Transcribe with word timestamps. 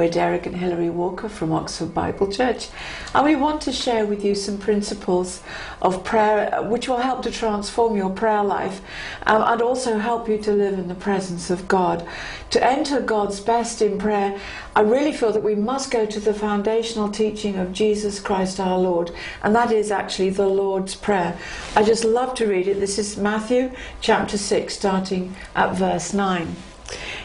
we're 0.00 0.08
Derek 0.08 0.46
and 0.46 0.56
Hilary 0.56 0.88
Walker 0.88 1.28
from 1.28 1.52
Oxford 1.52 1.92
Bible 1.92 2.32
Church, 2.32 2.68
and 3.14 3.22
we 3.22 3.36
want 3.36 3.60
to 3.60 3.70
share 3.70 4.06
with 4.06 4.24
you 4.24 4.34
some 4.34 4.56
principles 4.56 5.42
of 5.82 6.02
prayer 6.04 6.62
which 6.62 6.88
will 6.88 7.02
help 7.02 7.20
to 7.24 7.30
transform 7.30 7.98
your 7.98 8.08
prayer 8.08 8.42
life 8.42 8.80
um, 9.26 9.42
and 9.42 9.60
also 9.60 9.98
help 9.98 10.26
you 10.26 10.38
to 10.38 10.52
live 10.52 10.78
in 10.78 10.88
the 10.88 10.94
presence 10.94 11.50
of 11.50 11.68
God. 11.68 12.08
To 12.48 12.64
enter 12.64 13.02
God's 13.02 13.40
best 13.40 13.82
in 13.82 13.98
prayer, 13.98 14.40
I 14.74 14.80
really 14.80 15.12
feel 15.12 15.32
that 15.32 15.42
we 15.42 15.54
must 15.54 15.90
go 15.90 16.06
to 16.06 16.18
the 16.18 16.32
foundational 16.32 17.10
teaching 17.10 17.56
of 17.56 17.74
Jesus 17.74 18.20
Christ 18.20 18.58
our 18.58 18.78
Lord, 18.78 19.10
and 19.42 19.54
that 19.54 19.70
is 19.70 19.90
actually 19.90 20.30
the 20.30 20.48
Lord's 20.48 20.94
Prayer. 20.94 21.38
I 21.76 21.82
just 21.82 22.06
love 22.06 22.32
to 22.36 22.46
read 22.46 22.68
it. 22.68 22.80
This 22.80 22.98
is 22.98 23.18
Matthew 23.18 23.70
chapter 24.00 24.38
6, 24.38 24.72
starting 24.72 25.36
at 25.54 25.74
verse 25.74 26.14
9. 26.14 26.56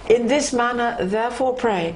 In 0.10 0.28
this 0.28 0.52
manner, 0.52 0.98
therefore, 1.00 1.56
pray 1.56 1.96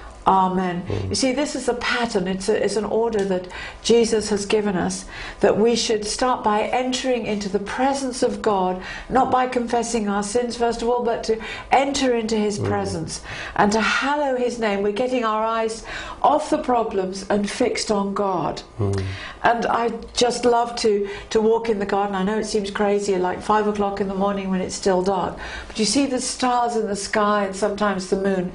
Amen. 0.27 0.83
Mm. 0.87 1.09
You 1.09 1.15
see, 1.15 1.33
this 1.33 1.55
is 1.55 1.67
a 1.67 1.73
pattern, 1.75 2.27
it's, 2.27 2.47
a, 2.47 2.63
it's 2.63 2.75
an 2.75 2.85
order 2.85 3.25
that 3.25 3.47
Jesus 3.81 4.29
has 4.29 4.45
given 4.45 4.75
us 4.75 5.05
that 5.39 5.57
we 5.57 5.75
should 5.75 6.05
start 6.05 6.43
by 6.43 6.61
entering 6.63 7.25
into 7.25 7.49
the 7.49 7.59
presence 7.59 8.21
of 8.21 8.41
God, 8.41 8.83
not 9.09 9.31
by 9.31 9.47
confessing 9.47 10.07
our 10.07 10.21
sins, 10.21 10.55
first 10.55 10.83
of 10.83 10.89
all, 10.89 11.03
but 11.03 11.23
to 11.23 11.41
enter 11.71 12.15
into 12.15 12.35
His 12.35 12.59
mm. 12.59 12.67
presence 12.67 13.21
and 13.55 13.71
to 13.71 13.81
hallow 13.81 14.37
His 14.37 14.59
name. 14.59 14.83
We're 14.83 14.91
getting 14.91 15.23
our 15.23 15.43
eyes 15.43 15.83
off 16.21 16.51
the 16.51 16.59
problems 16.59 17.25
and 17.29 17.49
fixed 17.49 17.89
on 17.89 18.13
God. 18.13 18.61
Mm. 18.77 19.03
And 19.43 19.65
I 19.65 19.89
just 20.13 20.45
love 20.45 20.75
to, 20.77 21.09
to 21.31 21.41
walk 21.41 21.67
in 21.67 21.79
the 21.79 21.85
garden. 21.87 22.15
I 22.15 22.23
know 22.23 22.37
it 22.37 22.45
seems 22.45 22.69
crazy, 22.69 23.17
like 23.17 23.41
five 23.41 23.65
o'clock 23.65 23.99
in 23.99 24.07
the 24.07 24.13
morning 24.13 24.51
when 24.51 24.61
it's 24.61 24.75
still 24.75 25.01
dark, 25.01 25.39
but 25.67 25.79
you 25.79 25.85
see 25.85 26.05
the 26.05 26.21
stars 26.21 26.75
in 26.75 26.85
the 26.85 26.95
sky 26.95 27.45
and 27.45 27.55
sometimes 27.55 28.11
the 28.11 28.17
moon, 28.17 28.51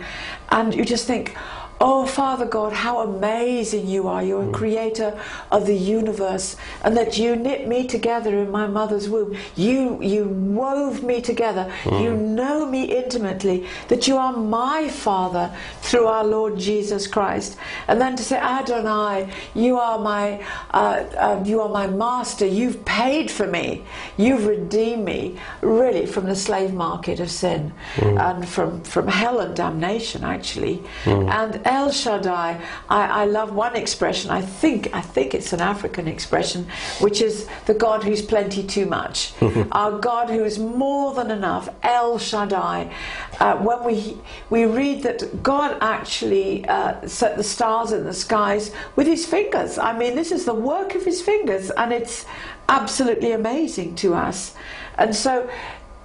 and 0.51 0.73
you 0.73 0.85
just 0.85 1.07
think, 1.07 1.37
Oh, 1.79 2.07
Father 2.07 2.47
God, 2.47 2.73
how 2.73 3.01
amazing 3.01 3.87
you 3.87 4.09
are. 4.09 4.23
You're 4.23 4.45
a 4.45 4.47
mm. 4.47 4.55
creator 4.55 5.19
of 5.53 5.67
the 5.67 5.77
universe, 5.77 6.57
and 6.83 6.97
that 6.97 7.19
you 7.19 7.37
knit 7.37 7.69
me 7.69 7.87
together 7.87 8.39
in 8.39 8.51
my 8.51 8.67
mother's 8.67 9.11
womb. 9.11 9.37
You, 9.57 10.03
you 10.03 10.25
wove 10.27 11.03
me 11.03 11.21
together. 11.21 11.71
Mm. 11.85 12.03
You 12.03 12.17
know 12.17 12.65
me 12.65 12.85
intimately, 12.85 13.67
that 13.89 14.09
you 14.09 14.17
are 14.17 14.33
my 14.33 14.89
Father 14.89 15.55
through 15.83 16.07
our 16.07 16.25
Lord 16.25 16.59
Jesus 16.59 17.07
Christ. 17.07 17.59
And 17.89 18.01
then 18.01 18.17
to 18.17 18.23
say, 18.23 18.39
Adonai, 18.39 19.31
you 19.55 19.79
are 19.79 19.99
my, 19.99 20.43
uh, 20.71 21.05
uh, 21.19 21.43
you 21.45 21.61
are 21.61 21.69
my 21.69 21.87
master. 21.87 22.47
You've 22.47 22.87
paid 22.87 23.31
for 23.31 23.47
me. 23.47 23.85
You've 24.17 24.47
redeemed 24.47 25.05
me, 25.05 25.39
really, 25.61 26.07
from 26.07 26.25
the 26.25 26.37
slave 26.37 26.73
market 26.73 27.21
of 27.21 27.31
sin 27.31 27.75
mm. 27.97 28.19
and 28.19 28.49
from, 28.49 28.83
from 28.83 29.09
hell 29.09 29.41
and 29.41 29.55
damnation, 29.55 30.25
actually. 30.25 30.83
Mm. 31.05 31.29
And 31.29 31.66
El 31.67 31.91
Shaddai, 31.91 32.61
I, 32.89 33.23
I 33.23 33.25
love 33.25 33.53
one 33.53 33.75
expression. 33.75 34.31
I 34.31 34.41
think 34.41 34.95
I 34.95 35.01
think 35.01 35.35
it's 35.35 35.53
an 35.53 35.61
African 35.61 36.07
expression, 36.07 36.69
which 37.01 37.21
is 37.21 37.49
the 37.67 37.75
God 37.75 38.05
who's 38.05 38.23
plenty 38.23 38.63
too 38.63 38.87
much, 38.87 39.35
our 39.73 39.99
God 39.99 40.31
who 40.31 40.45
is 40.45 40.59
more 40.59 41.13
than 41.13 41.31
enough. 41.31 41.69
El 41.83 42.19
Shaddai. 42.19 42.93
Uh, 43.41 43.57
when 43.57 43.85
we 43.85 44.17
we 44.49 44.65
read 44.65 45.03
that 45.03 45.43
God 45.43 45.77
actually 45.81 46.65
uh, 46.67 47.07
set 47.07 47.37
the 47.37 47.45
stars 47.45 47.91
in 47.91 48.05
the 48.05 48.15
skies 48.15 48.71
with 48.95 49.09
His 49.09 49.27
fingers. 49.27 49.77
I 49.77 49.97
mean, 49.99 50.15
this 50.15 50.31
is 50.31 50.45
the 50.45 50.55
work 50.55 50.95
of 50.95 51.05
His 51.05 51.21
fingers, 51.21 51.71
and 51.71 51.93
it's 51.93 52.27
absolutely 52.69 53.33
amazing 53.33 53.97
to 53.97 54.15
us. 54.15 54.55
And 54.99 55.15
so 55.15 55.51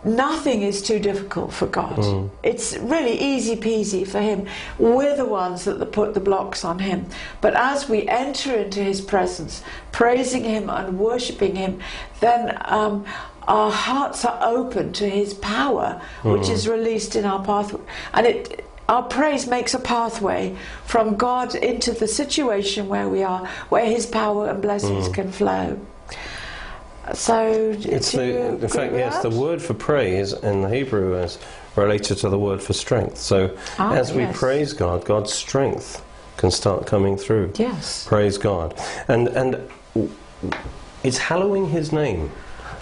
nothing 0.04 0.62
is 0.62 0.82
too 0.82 1.00
difficult 1.00 1.54
for 1.54 1.68
God. 1.68 1.98
Mm. 1.98 2.30
It's 2.44 2.78
really 2.78 3.20
easy 3.20 3.56
peasy 3.56 4.08
for 4.08 4.20
Him. 4.20 4.48
We're 4.80 5.16
the 5.16 5.26
ones 5.26 5.66
that 5.66 5.92
put 5.92 6.14
the 6.14 6.20
blocks 6.20 6.66
on 6.66 6.80
Him. 6.80 7.06
But 7.40 7.56
as 7.56 7.88
we 7.88 8.08
enter 8.08 8.56
into 8.56 8.84
His 8.84 9.02
presence, 9.02 9.64
praising 9.92 10.44
Him 10.44 10.70
and 10.70 11.00
worshipping 11.00 11.56
Him, 11.56 11.80
then 12.20 12.58
um, 12.66 13.06
our 13.48 13.72
hearts 13.72 14.26
are 14.26 14.40
open 14.42 14.94
to 14.94 15.10
His 15.10 15.34
power, 15.34 16.02
mm. 16.22 16.38
which 16.38 16.50
is 16.50 16.68
released 16.68 17.16
in 17.16 17.26
our 17.26 17.44
pathway. 17.44 17.82
And 18.14 18.28
it. 18.28 18.66
Our 18.90 19.04
praise 19.04 19.48
makes 19.48 19.74
a 19.74 19.80
pathway 19.80 20.54
from 20.84 21.16
God 21.16 21.56
into 21.56 21.94
the 21.94 22.10
situation 22.10 22.90
where 22.90 23.08
we 23.08 23.24
are, 23.24 23.48
where 23.70 23.86
His 23.86 24.06
power 24.06 24.50
and 24.50 24.62
blessings 24.62 25.08
mm. 25.08 25.14
can 25.14 25.32
flow. 25.32 25.80
So, 27.14 27.76
it's 27.80 28.12
the, 28.12 28.56
in 28.56 28.68
fact, 28.68 28.94
yes, 28.94 29.22
the 29.22 29.30
word 29.30 29.62
for 29.62 29.74
praise 29.74 30.34
in 30.34 30.62
the 30.62 30.70
Hebrew 30.70 31.16
is 31.16 31.40
related 31.76 32.18
to 32.20 32.30
the 32.30 32.40
word 32.40 32.62
for 32.62 32.74
strength. 32.74 33.18
So, 33.18 33.58
ah, 33.80 33.94
as 33.94 34.14
we 34.14 34.24
yes. 34.24 34.38
praise 34.38 34.74
God, 34.74 35.06
God's 35.06 35.34
strength 35.34 36.04
can 36.38 36.52
start 36.52 36.86
coming 36.86 37.18
through. 37.18 37.54
Yes. 37.56 38.06
Praise 38.08 38.38
God. 38.38 38.80
And, 39.08 39.28
and 39.30 39.70
it's 41.04 41.18
hallowing 41.18 41.70
His 41.70 41.92
name. 41.92 42.32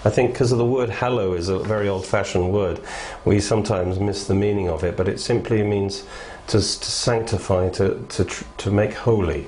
I 0.05 0.09
think 0.09 0.31
because 0.31 0.53
of 0.53 0.57
the 0.57 0.65
word 0.65 0.89
hallow 0.89 1.33
is 1.33 1.49
a 1.49 1.59
very 1.59 1.89
old 1.89 2.05
fashioned 2.05 2.53
word, 2.53 2.79
we 3.25 3.41
sometimes 3.41 3.99
miss 3.99 4.27
the 4.27 4.33
meaning 4.33 4.69
of 4.69 4.83
it, 4.83 4.95
but 4.95 5.09
it 5.09 5.19
simply 5.19 5.61
means 5.61 6.03
to, 6.47 6.57
to 6.57 6.61
sanctify, 6.61 7.69
to, 7.71 8.05
to, 8.09 8.23
to 8.57 8.71
make 8.71 8.93
holy 8.93 9.47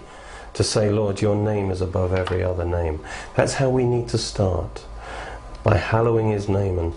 to 0.53 0.63
say, 0.63 0.89
Lord, 0.89 1.21
your 1.21 1.35
name 1.35 1.71
is 1.71 1.81
above 1.81 2.13
every 2.13 2.43
other 2.43 2.65
name. 2.65 2.99
That's 3.35 3.53
how 3.53 3.69
we 3.69 3.85
need 3.85 4.09
to 4.09 4.17
start, 4.17 4.85
by 5.63 5.77
hallowing 5.77 6.31
his 6.31 6.49
name. 6.49 6.77
And 6.77 6.93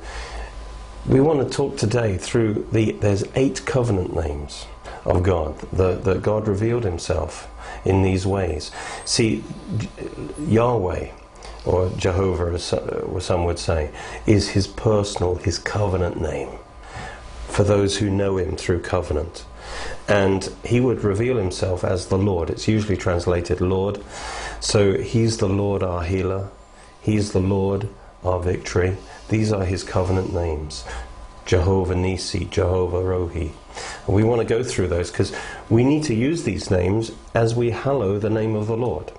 we 1.06 1.20
want 1.20 1.46
to 1.46 1.54
talk 1.54 1.76
today 1.76 2.16
through 2.18 2.66
the, 2.72 2.92
there's 2.92 3.24
eight 3.34 3.64
covenant 3.66 4.14
names 4.14 4.66
of 5.04 5.22
God, 5.22 5.58
that 5.72 6.22
God 6.22 6.48
revealed 6.48 6.84
himself 6.84 7.48
in 7.84 8.02
these 8.02 8.26
ways. 8.26 8.70
See, 9.04 9.44
Yahweh, 10.38 11.10
or 11.66 11.90
Jehovah, 11.90 12.54
as 12.54 12.64
some 13.24 13.44
would 13.44 13.58
say, 13.58 13.90
is 14.26 14.50
his 14.50 14.66
personal, 14.66 15.36
his 15.36 15.58
covenant 15.58 16.20
name 16.20 16.58
for 17.48 17.64
those 17.64 17.98
who 17.98 18.10
know 18.10 18.36
him 18.36 18.56
through 18.56 18.80
covenant 18.80 19.44
and 20.08 20.50
he 20.64 20.80
would 20.80 21.02
reveal 21.02 21.36
himself 21.36 21.84
as 21.84 22.08
the 22.08 22.18
Lord. 22.18 22.50
It's 22.50 22.68
usually 22.68 22.96
translated 22.96 23.60
Lord. 23.60 24.02
So 24.60 24.98
he's 24.98 25.38
the 25.38 25.48
Lord 25.48 25.82
our 25.82 26.04
healer, 26.04 26.50
he's 27.00 27.32
the 27.32 27.40
Lord 27.40 27.88
our 28.22 28.40
victory. 28.40 28.96
These 29.28 29.52
are 29.52 29.64
his 29.64 29.84
covenant 29.84 30.32
names 30.32 30.84
Jehovah 31.46 31.94
Nissi, 31.94 32.48
Jehovah 32.48 33.02
Rohi. 33.02 33.52
We 34.06 34.24
want 34.24 34.40
to 34.40 34.46
go 34.46 34.62
through 34.62 34.88
those 34.88 35.10
because 35.10 35.34
we 35.68 35.84
need 35.84 36.04
to 36.04 36.14
use 36.14 36.44
these 36.44 36.70
names 36.70 37.12
as 37.34 37.54
we 37.54 37.70
hallow 37.70 38.18
the 38.18 38.30
name 38.30 38.54
of 38.54 38.66
the 38.66 38.76
Lord. 38.76 39.12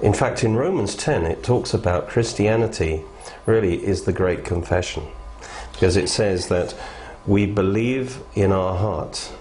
In 0.00 0.14
fact, 0.14 0.44
in 0.44 0.56
Romans 0.56 0.94
10, 0.94 1.26
it 1.26 1.42
talks 1.42 1.74
about 1.74 2.08
Christianity 2.08 3.04
really 3.46 3.84
is 3.84 4.04
the 4.04 4.12
great 4.12 4.44
confession 4.44 5.06
because 5.72 5.96
it 5.96 6.08
says 6.08 6.48
that 6.48 6.74
we 7.26 7.46
believe 7.46 8.20
in 8.34 8.52
our 8.52 8.76
heart 8.76 9.32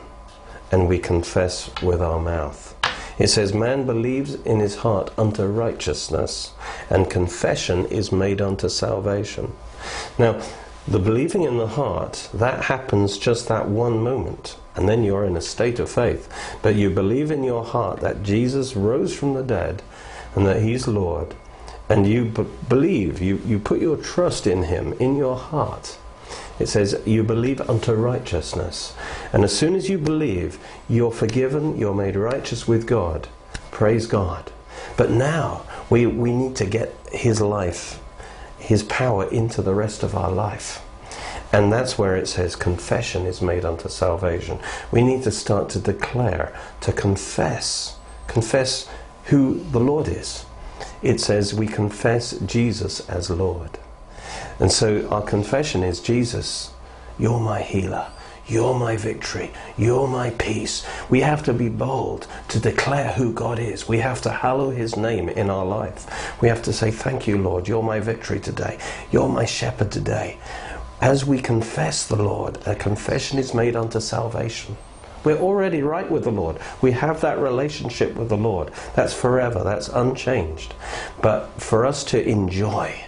and 0.72 0.88
we 0.88 1.00
confess 1.00 1.70
with 1.82 2.02
our 2.02 2.20
mouth. 2.20 2.76
It 3.18 3.28
says, 3.28 3.54
Man 3.54 3.86
believes 3.86 4.36
in 4.36 4.60
his 4.60 4.78
heart 4.78 5.12
unto 5.18 5.46
righteousness, 5.46 6.54
and 6.90 7.10
confession 7.10 7.86
is 7.88 8.12
made 8.12 8.42
unto 8.42 8.70
salvation. 8.70 9.54
Now, 10.18 10.42
the 10.88 11.00
believing 11.00 11.44
in 11.44 11.58
the 11.58 11.68
heart, 11.68 12.30
that 12.34 12.64
happens 12.66 13.18
just 13.18 13.48
that 13.48 13.68
one 13.68 14.02
moment, 14.02 14.58
and 14.76 14.88
then 14.88 15.04
you're 15.04 15.26
in 15.26 15.38
a 15.38 15.42
state 15.42 15.80
of 15.80 15.92
faith. 15.92 16.30
But 16.62 16.76
you 16.76 16.90
believe 16.90 17.30
in 17.30 17.44
your 17.44 17.64
heart 17.64 18.00
that 18.00 18.24
Jesus 18.24 18.76
rose 18.76 19.14
from 19.14 19.34
the 19.34 19.44
dead 19.44 19.84
and 20.36 20.48
that 20.48 20.62
he's 20.62 20.88
Lord, 20.88 21.36
and 21.90 22.08
you 22.08 22.26
b- 22.26 22.46
believe, 22.70 23.22
you, 23.22 23.42
you 23.46 23.60
put 23.60 23.82
your 23.82 23.98
trust 23.98 24.48
in 24.48 24.64
him 24.64 24.94
in 24.94 25.16
your 25.18 25.36
heart 25.36 25.98
it 26.60 26.68
says, 26.68 27.02
You 27.06 27.24
believe 27.24 27.62
unto 27.62 27.94
righteousness. 27.94 28.94
And 29.32 29.44
as 29.44 29.58
soon 29.58 29.76
as 29.76 29.90
you 29.90 29.98
believe, 29.98 30.60
you're 30.90 31.12
forgiven, 31.12 31.78
you're 31.78 31.96
made 31.96 32.16
righteous 32.16 32.68
with 32.68 32.86
God. 32.86 33.30
Praise 33.72 34.08
God. 34.08 34.52
But 34.98 35.10
now 35.10 35.66
we, 35.90 36.06
we 36.06 36.34
need 36.34 36.56
to 36.58 36.66
get 36.66 36.94
His 37.12 37.40
life, 37.40 38.02
His 38.58 38.84
power 38.84 39.30
into 39.30 39.62
the 39.62 39.74
rest 39.74 40.04
of 40.04 40.16
our 40.16 40.32
life. 40.32 40.82
And 41.52 41.72
that's 41.72 41.98
where 41.98 42.16
it 42.16 42.28
says 42.28 42.56
confession 42.56 43.26
is 43.26 43.42
made 43.42 43.66
unto 43.66 43.90
salvation. 43.90 44.60
We 44.92 45.02
need 45.02 45.24
to 45.24 45.32
start 45.32 45.70
to 45.70 45.80
declare, 45.80 46.54
to 46.82 46.94
confess, 46.94 47.96
confess 48.28 48.88
who 49.26 49.64
the 49.72 49.80
Lord 49.80 50.08
is. 50.08 50.46
it 51.02 51.20
says 51.20 51.54
we 51.54 51.68
confess 51.68 52.38
Jesus 52.40 53.08
as 53.10 53.30
Lord. 53.30 53.80
And 54.60 54.72
so 54.72 55.08
our 55.10 55.22
confession 55.22 55.84
is 55.84 56.00
Jesus, 56.00 56.72
you're 57.18 57.40
my 57.40 57.62
healer. 57.62 58.08
You're 58.50 58.74
my 58.74 58.98
victory. 58.98 59.52
You're 59.78 60.08
my 60.08 60.32
peace. 60.32 60.84
We 61.08 61.20
have 61.20 61.44
to 61.44 61.54
be 61.54 61.70
bold 61.70 62.26
to 62.48 62.60
declare 62.60 63.12
who 63.12 63.32
God 63.32 63.60
is. 63.60 63.88
We 63.88 64.00
have 64.00 64.24
to 64.24 64.32
hallow 64.32 64.72
his 64.72 64.98
name 64.98 65.30
in 65.30 65.52
our 65.52 65.66
life. 65.66 66.42
We 66.42 66.48
have 66.48 66.64
to 66.64 66.74
say, 66.74 66.90
Thank 66.90 67.28
you, 67.28 67.38
Lord. 67.38 67.68
You're 67.68 67.84
my 67.84 68.00
victory 68.00 68.40
today. 68.40 68.80
You're 69.12 69.30
my 69.30 69.46
shepherd 69.46 69.92
today. 69.92 70.40
As 71.00 71.26
we 71.26 71.40
confess 71.40 72.08
the 72.08 72.16
Lord, 72.16 72.58
a 72.66 72.76
confession 72.76 73.38
is 73.38 73.54
made 73.54 73.76
unto 73.76 74.00
salvation. 74.00 74.78
We're 75.24 75.38
already 75.38 75.84
right 75.84 76.10
with 76.10 76.24
the 76.24 76.32
Lord. 76.32 76.58
We 76.82 76.94
have 76.94 77.22
that 77.22 77.38
relationship 77.40 78.16
with 78.16 78.30
the 78.30 78.38
Lord. 78.38 78.72
That's 78.96 79.14
forever. 79.14 79.64
That's 79.64 79.90
unchanged. 79.90 80.74
But 81.22 81.50
for 81.62 81.86
us 81.86 82.04
to 82.06 82.28
enjoy 82.28 83.06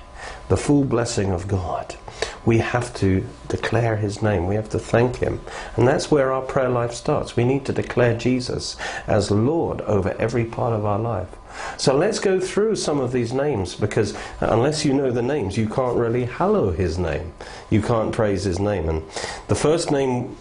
the 0.52 0.58
full 0.58 0.84
blessing 0.84 1.32
of 1.32 1.48
God, 1.48 1.96
we 2.44 2.58
have 2.58 2.94
to 2.96 3.26
declare 3.48 3.96
his 3.96 4.22
name. 4.22 4.48
We 4.48 4.56
have 4.56 4.68
to 4.72 4.80
thank 4.80 5.16
him. 5.16 5.40
And 5.78 5.88
that's 5.88 6.12
where 6.12 6.34
our 6.34 6.42
prayer 6.42 6.68
life 6.68 6.92
starts. 6.92 7.38
We 7.38 7.46
need 7.46 7.64
to 7.68 7.72
declare 7.72 8.18
Jesus 8.18 8.76
as 9.08 9.32
Lord 9.32 9.80
over 9.80 10.14
every 10.20 10.44
part 10.44 10.74
of 10.74 10.84
our 10.86 11.00
life. 11.00 11.30
So 11.78 11.96
let's 11.96 12.20
go 12.20 12.42
through 12.42 12.76
some 12.76 13.00
of 13.00 13.14
these 13.14 13.32
names 13.32 13.76
because 13.76 14.14
unless 14.42 14.84
you 14.84 14.92
know 14.92 15.10
the 15.10 15.22
names, 15.22 15.56
you 15.56 15.70
can't 15.70 15.96
really 15.96 16.26
hallow 16.26 16.72
his 16.72 16.98
name. 16.98 17.32
You 17.70 17.82
can't 17.82 18.12
praise 18.12 18.44
his 18.44 18.60
name. 18.60 18.90
And 18.90 19.04
the 19.48 19.56
first 19.56 19.90
name 19.90 20.36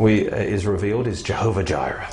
we, 0.00 0.28
uh, 0.28 0.34
is 0.34 0.66
revealed 0.66 1.06
is 1.06 1.22
Jehovah 1.22 1.62
Jireh, 1.62 2.10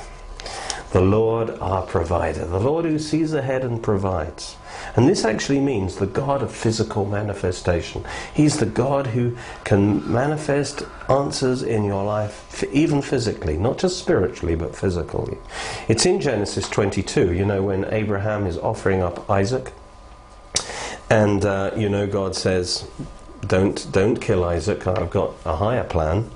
the 0.92 1.00
Lord 1.00 1.50
our 1.58 1.82
provider, 1.82 2.46
the 2.46 2.60
Lord 2.60 2.84
who 2.84 3.00
sees 3.00 3.34
ahead 3.34 3.64
and 3.64 3.82
provides. 3.82 4.54
And 4.94 5.08
this 5.08 5.24
actually 5.24 5.60
means 5.60 5.96
the 5.96 6.06
God 6.06 6.42
of 6.42 6.54
physical 6.54 7.06
manifestation. 7.06 8.04
He's 8.34 8.58
the 8.58 8.66
God 8.66 9.08
who 9.08 9.36
can 9.64 10.10
manifest 10.10 10.82
answers 11.08 11.62
in 11.62 11.84
your 11.84 12.04
life, 12.04 12.62
even 12.72 13.00
physically, 13.00 13.56
not 13.56 13.78
just 13.78 13.98
spiritually, 13.98 14.54
but 14.54 14.76
physically. 14.76 15.38
It's 15.88 16.04
in 16.04 16.20
Genesis 16.20 16.68
22, 16.68 17.32
you 17.32 17.46
know, 17.46 17.62
when 17.62 17.86
Abraham 17.86 18.46
is 18.46 18.58
offering 18.58 19.02
up 19.02 19.28
Isaac. 19.30 19.72
And, 21.08 21.44
uh, 21.44 21.70
you 21.76 21.88
know, 21.88 22.06
God 22.06 22.36
says, 22.36 22.86
don't, 23.46 23.90
don't 23.92 24.20
kill 24.20 24.44
Isaac, 24.44 24.86
I've 24.86 25.10
got 25.10 25.34
a 25.44 25.56
higher 25.56 25.84
plan. 25.84 26.30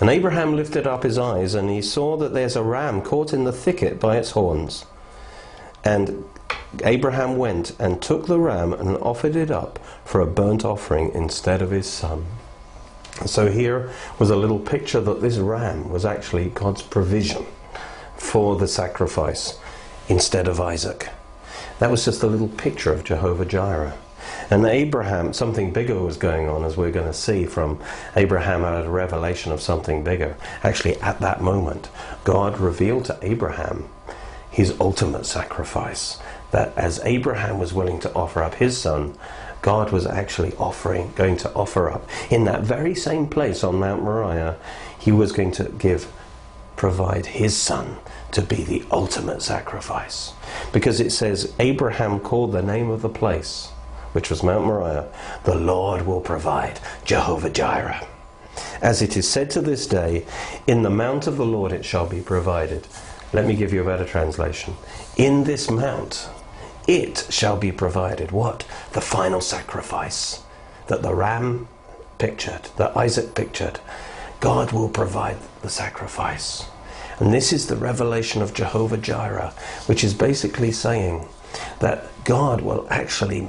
And 0.00 0.08
Abraham 0.08 0.56
lifted 0.56 0.86
up 0.86 1.02
his 1.02 1.18
eyes 1.18 1.54
and 1.54 1.68
he 1.68 1.82
saw 1.82 2.16
that 2.16 2.32
there's 2.32 2.56
a 2.56 2.62
ram 2.62 3.02
caught 3.02 3.34
in 3.34 3.44
the 3.44 3.52
thicket 3.52 4.00
by 4.00 4.16
its 4.16 4.30
horns. 4.30 4.86
And 5.84 6.24
Abraham 6.84 7.36
went 7.36 7.78
and 7.78 8.00
took 8.00 8.26
the 8.26 8.38
ram 8.38 8.72
and 8.72 8.96
offered 8.98 9.36
it 9.36 9.50
up 9.50 9.78
for 10.04 10.20
a 10.20 10.26
burnt 10.26 10.64
offering 10.64 11.10
instead 11.14 11.62
of 11.62 11.70
his 11.70 11.86
son. 11.86 12.26
So 13.26 13.50
here 13.50 13.90
was 14.18 14.30
a 14.30 14.36
little 14.36 14.58
picture 14.58 15.00
that 15.00 15.20
this 15.20 15.36
ram 15.36 15.90
was 15.90 16.04
actually 16.04 16.50
God's 16.50 16.82
provision 16.82 17.44
for 18.16 18.56
the 18.56 18.68
sacrifice 18.68 19.58
instead 20.08 20.48
of 20.48 20.60
Isaac. 20.60 21.08
That 21.80 21.90
was 21.90 22.04
just 22.04 22.22
a 22.22 22.26
little 22.26 22.48
picture 22.48 22.92
of 22.92 23.04
Jehovah 23.04 23.44
Jireh. 23.44 23.96
And 24.50 24.66
Abraham, 24.66 25.32
something 25.32 25.72
bigger 25.72 25.98
was 25.98 26.16
going 26.16 26.48
on, 26.48 26.64
as 26.64 26.76
we're 26.76 26.90
going 26.90 27.06
to 27.06 27.12
see 27.12 27.46
from 27.46 27.80
Abraham 28.16 28.62
had 28.62 28.84
a 28.84 28.90
revelation 28.90 29.52
of 29.52 29.60
something 29.60 30.02
bigger. 30.02 30.36
Actually, 30.62 30.96
at 30.96 31.20
that 31.20 31.40
moment, 31.40 31.88
God 32.24 32.58
revealed 32.58 33.04
to 33.06 33.18
Abraham 33.22 33.88
his 34.50 34.74
ultimate 34.80 35.24
sacrifice. 35.26 36.18
That 36.50 36.76
as 36.76 37.00
Abraham 37.04 37.58
was 37.58 37.72
willing 37.72 38.00
to 38.00 38.12
offer 38.14 38.42
up 38.42 38.54
his 38.54 38.76
son, 38.76 39.16
God 39.62 39.92
was 39.92 40.06
actually 40.06 40.54
offering, 40.56 41.12
going 41.14 41.36
to 41.38 41.52
offer 41.52 41.90
up 41.90 42.08
in 42.30 42.44
that 42.44 42.62
very 42.62 42.94
same 42.94 43.26
place 43.26 43.62
on 43.62 43.76
Mount 43.76 44.02
Moriah, 44.02 44.56
he 44.98 45.12
was 45.12 45.32
going 45.32 45.52
to 45.52 45.64
give, 45.64 46.10
provide 46.76 47.26
his 47.26 47.56
son 47.56 47.98
to 48.32 48.42
be 48.42 48.64
the 48.64 48.84
ultimate 48.90 49.42
sacrifice. 49.42 50.32
Because 50.72 50.98
it 51.00 51.10
says, 51.10 51.52
Abraham 51.58 52.20
called 52.20 52.52
the 52.52 52.62
name 52.62 52.90
of 52.90 53.02
the 53.02 53.08
place 53.08 53.70
which 54.12 54.30
was 54.30 54.42
Mount 54.42 54.66
Moriah, 54.66 55.08
the 55.44 55.54
Lord 55.54 56.06
will 56.06 56.20
provide, 56.20 56.80
Jehovah 57.04 57.50
Jireh. 57.50 58.06
As 58.82 59.02
it 59.02 59.16
is 59.16 59.28
said 59.28 59.50
to 59.50 59.60
this 59.60 59.86
day, 59.86 60.26
in 60.66 60.82
the 60.82 60.90
mount 60.90 61.26
of 61.26 61.36
the 61.36 61.46
Lord 61.46 61.72
it 61.72 61.84
shall 61.84 62.06
be 62.06 62.20
provided. 62.20 62.86
Let 63.32 63.46
me 63.46 63.54
give 63.54 63.72
you 63.72 63.82
a 63.82 63.84
better 63.84 64.04
translation. 64.04 64.74
In 65.16 65.44
this 65.44 65.70
mount 65.70 66.28
it 66.90 67.24
shall 67.30 67.56
be 67.56 67.70
provided. 67.70 68.32
What? 68.32 68.66
The 68.92 69.00
final 69.00 69.40
sacrifice 69.40 70.42
that 70.88 71.02
the 71.02 71.14
ram 71.14 71.68
pictured, 72.18 72.68
that 72.78 72.96
Isaac 72.96 73.34
pictured. 73.36 73.78
God 74.40 74.72
will 74.72 74.88
provide 74.88 75.36
the 75.62 75.70
sacrifice. 75.70 76.66
And 77.20 77.32
this 77.32 77.52
is 77.52 77.68
the 77.68 77.76
revelation 77.76 78.42
of 78.42 78.54
Jehovah 78.54 78.96
Jireh, 78.96 79.52
which 79.86 80.02
is 80.02 80.14
basically 80.14 80.72
saying 80.72 81.28
that 81.78 82.06
God 82.24 82.60
will 82.60 82.88
actually 82.90 83.46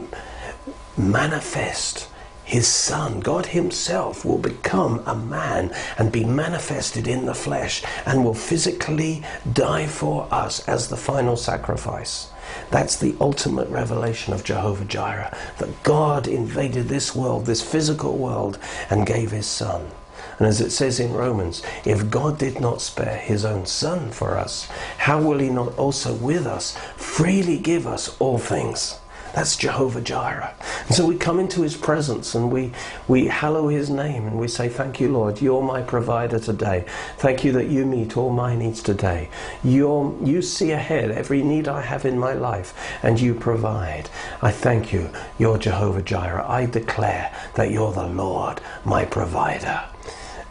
manifest 0.96 2.10
his 2.44 2.68
son, 2.68 3.22
God 3.22 3.48
himself, 3.48 4.24
will 4.24 4.38
become 4.38 5.02
a 5.08 5.16
man 5.16 5.74
and 5.98 6.12
be 6.12 6.26
manifested 6.26 7.08
in 7.08 7.26
the 7.26 7.34
flesh 7.34 7.82
and 8.06 8.24
will 8.24 8.34
physically 8.34 9.24
die 9.52 9.88
for 9.88 10.28
us 10.32 10.68
as 10.68 10.90
the 10.90 10.98
final 10.98 11.38
sacrifice. 11.38 12.30
That's 12.72 12.96
the 12.96 13.16
ultimate 13.20 13.68
revelation 13.68 14.34
of 14.34 14.46
Jehovah 14.46 14.86
Jireh 14.86 15.38
that 15.58 15.84
God 15.84 16.26
invaded 16.26 16.88
this 16.88 17.14
world, 17.14 17.46
this 17.46 17.62
physical 17.62 18.18
world, 18.18 18.58
and 18.90 19.06
gave 19.06 19.32
his 19.32 19.46
son. 19.46 19.92
And 20.40 20.48
as 20.48 20.62
it 20.62 20.72
says 20.72 21.00
in 21.00 21.14
Romans, 21.14 21.62
if 21.84 22.10
God 22.10 22.40
did 22.40 22.62
not 22.62 22.82
spare 22.82 23.18
his 23.18 23.44
own 23.44 23.66
son 23.66 24.10
for 24.12 24.38
us, 24.38 24.70
how 25.00 25.22
will 25.22 25.40
he 25.40 25.50
not 25.50 25.78
also 25.78 26.14
with 26.14 26.48
us 26.48 26.78
freely 26.96 27.58
give 27.58 27.86
us 27.86 28.16
all 28.20 28.38
things? 28.38 29.01
That's 29.34 29.56
Jehovah 29.56 30.02
Jireh. 30.02 30.54
And 30.88 30.96
so 30.96 31.06
we 31.06 31.16
come 31.16 31.40
into 31.40 31.62
his 31.62 31.78
presence 31.78 32.36
and 32.36 32.52
we, 32.52 32.74
we 33.08 33.28
hallow 33.28 33.70
his 33.70 33.90
name 33.90 34.28
and 34.28 34.38
we 34.38 34.48
say, 34.50 34.68
Thank 34.68 35.00
you, 35.00 35.10
Lord. 35.10 35.42
You're 35.42 35.62
my 35.62 35.82
provider 35.82 36.38
today. 36.38 36.86
Thank 37.18 37.46
you 37.46 37.54
that 37.54 37.68
you 37.68 37.86
meet 37.86 38.18
all 38.18 38.30
my 38.30 38.56
needs 38.56 38.84
today. 38.84 39.30
You're, 39.64 40.14
you 40.22 40.42
see 40.42 40.72
ahead 40.72 41.12
every 41.12 41.44
need 41.44 41.70
I 41.70 41.82
have 41.82 42.04
in 42.04 42.20
my 42.20 42.34
life 42.34 42.74
and 43.04 43.20
you 43.20 43.34
provide. 43.34 44.10
I 44.42 44.52
thank 44.52 44.92
you. 44.92 45.10
You're 45.40 45.58
Jehovah 45.58 46.02
Jireh. 46.02 46.46
I 46.46 46.66
declare 46.66 47.34
that 47.56 47.72
you're 47.72 47.94
the 47.94 48.08
Lord, 48.08 48.60
my 48.84 49.06
provider. 49.06 49.82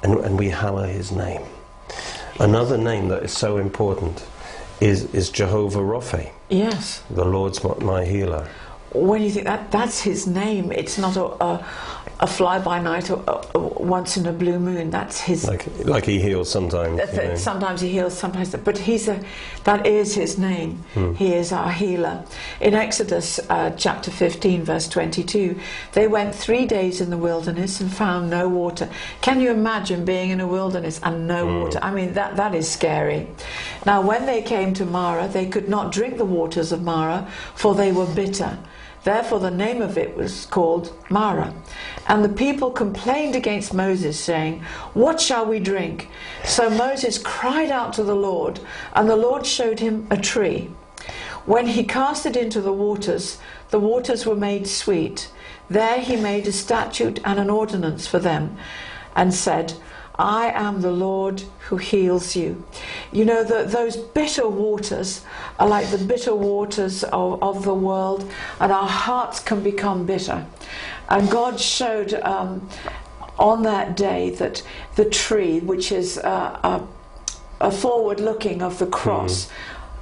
And, 0.02 0.18
and 0.20 0.38
we 0.38 0.48
hallow 0.48 0.84
his 0.86 1.12
name. 1.12 1.42
Another 2.38 2.78
name 2.78 3.08
that 3.08 3.24
is 3.24 3.32
so 3.32 3.58
important 3.58 4.26
is, 4.80 5.14
is 5.14 5.28
Jehovah 5.28 5.84
Rophe. 5.84 6.30
Yes. 6.48 7.02
The 7.10 7.26
Lord's 7.26 7.62
my 7.80 8.06
healer 8.06 8.48
when 8.92 9.22
you 9.22 9.30
think 9.30 9.46
that 9.46 9.70
that's 9.70 10.00
his 10.00 10.26
name, 10.26 10.72
it's 10.72 10.98
not 10.98 11.16
a, 11.16 11.24
a, 11.44 11.66
a 12.18 12.26
fly 12.26 12.58
by 12.58 12.80
night 12.80 13.08
or 13.08 13.22
a, 13.54 13.58
once 13.58 14.16
in 14.16 14.26
a 14.26 14.32
blue 14.32 14.58
moon. 14.58 14.90
That's 14.90 15.20
his. 15.20 15.46
Like, 15.46 15.66
like 15.86 16.04
he 16.04 16.20
heals 16.20 16.50
sometimes. 16.50 17.00
You 17.12 17.22
know. 17.22 17.36
Sometimes 17.36 17.80
he 17.80 17.90
heals, 17.90 18.18
sometimes. 18.18 18.54
But 18.56 18.78
he's 18.78 19.06
a, 19.06 19.22
that 19.62 19.86
is 19.86 20.14
his 20.14 20.38
name. 20.38 20.82
Hmm. 20.94 21.14
He 21.14 21.34
is 21.34 21.52
our 21.52 21.70
healer. 21.70 22.24
In 22.60 22.74
Exodus 22.74 23.38
uh, 23.48 23.70
chapter 23.76 24.10
15, 24.10 24.64
verse 24.64 24.88
22, 24.88 25.58
they 25.92 26.08
went 26.08 26.34
three 26.34 26.66
days 26.66 27.00
in 27.00 27.10
the 27.10 27.16
wilderness 27.16 27.80
and 27.80 27.92
found 27.92 28.28
no 28.28 28.48
water. 28.48 28.88
Can 29.20 29.40
you 29.40 29.52
imagine 29.52 30.04
being 30.04 30.30
in 30.30 30.40
a 30.40 30.48
wilderness 30.48 30.98
and 31.04 31.28
no 31.28 31.46
hmm. 31.46 31.60
water? 31.60 31.78
I 31.80 31.92
mean, 31.92 32.14
that, 32.14 32.34
that 32.36 32.56
is 32.56 32.68
scary. 32.68 33.28
Now, 33.86 34.02
when 34.02 34.26
they 34.26 34.42
came 34.42 34.74
to 34.74 34.84
Marah, 34.84 35.28
they 35.28 35.46
could 35.46 35.68
not 35.68 35.92
drink 35.92 36.18
the 36.18 36.24
waters 36.24 36.72
of 36.72 36.82
Marah, 36.82 37.28
for 37.54 37.76
they 37.76 37.92
were 37.92 38.06
bitter. 38.06 38.58
Therefore, 39.02 39.38
the 39.38 39.50
name 39.50 39.80
of 39.80 39.96
it 39.96 40.16
was 40.16 40.46
called 40.46 40.92
Marah. 41.08 41.54
And 42.06 42.22
the 42.22 42.28
people 42.28 42.70
complained 42.70 43.34
against 43.34 43.72
Moses, 43.72 44.18
saying, 44.18 44.62
What 44.92 45.20
shall 45.20 45.46
we 45.46 45.58
drink? 45.58 46.08
So 46.44 46.68
Moses 46.68 47.16
cried 47.16 47.70
out 47.70 47.94
to 47.94 48.02
the 48.02 48.14
Lord, 48.14 48.60
and 48.94 49.08
the 49.08 49.16
Lord 49.16 49.46
showed 49.46 49.80
him 49.80 50.06
a 50.10 50.18
tree. 50.18 50.70
When 51.46 51.68
he 51.68 51.84
cast 51.84 52.26
it 52.26 52.36
into 52.36 52.60
the 52.60 52.72
waters, 52.72 53.38
the 53.70 53.80
waters 53.80 54.26
were 54.26 54.36
made 54.36 54.66
sweet. 54.66 55.30
There 55.70 56.00
he 56.00 56.16
made 56.16 56.46
a 56.46 56.52
statute 56.52 57.20
and 57.24 57.38
an 57.38 57.48
ordinance 57.48 58.06
for 58.06 58.18
them, 58.18 58.58
and 59.16 59.32
said, 59.32 59.72
I 60.20 60.50
am 60.50 60.82
the 60.82 60.90
Lord 60.90 61.44
who 61.68 61.78
heals 61.78 62.36
you. 62.36 62.62
You 63.10 63.24
know, 63.24 63.42
the, 63.42 63.64
those 63.64 63.96
bitter 63.96 64.46
waters 64.46 65.24
are 65.58 65.66
like 65.66 65.88
the 65.88 65.98
bitter 65.98 66.34
waters 66.34 67.04
of, 67.04 67.42
of 67.42 67.64
the 67.64 67.74
world, 67.74 68.30
and 68.60 68.70
our 68.70 68.86
hearts 68.86 69.40
can 69.40 69.62
become 69.62 70.04
bitter. 70.04 70.46
And 71.08 71.30
God 71.30 71.58
showed 71.58 72.12
um, 72.14 72.68
on 73.38 73.62
that 73.62 73.96
day 73.96 74.30
that 74.30 74.62
the 74.96 75.06
tree, 75.06 75.60
which 75.60 75.90
is 75.90 76.18
uh, 76.18 76.60
a, 77.60 77.66
a, 77.66 77.70
forward 77.70 78.20
looking 78.20 78.60
of 78.60 78.78
the 78.78 78.86
cross, 78.86 79.46
mm. 79.46 79.50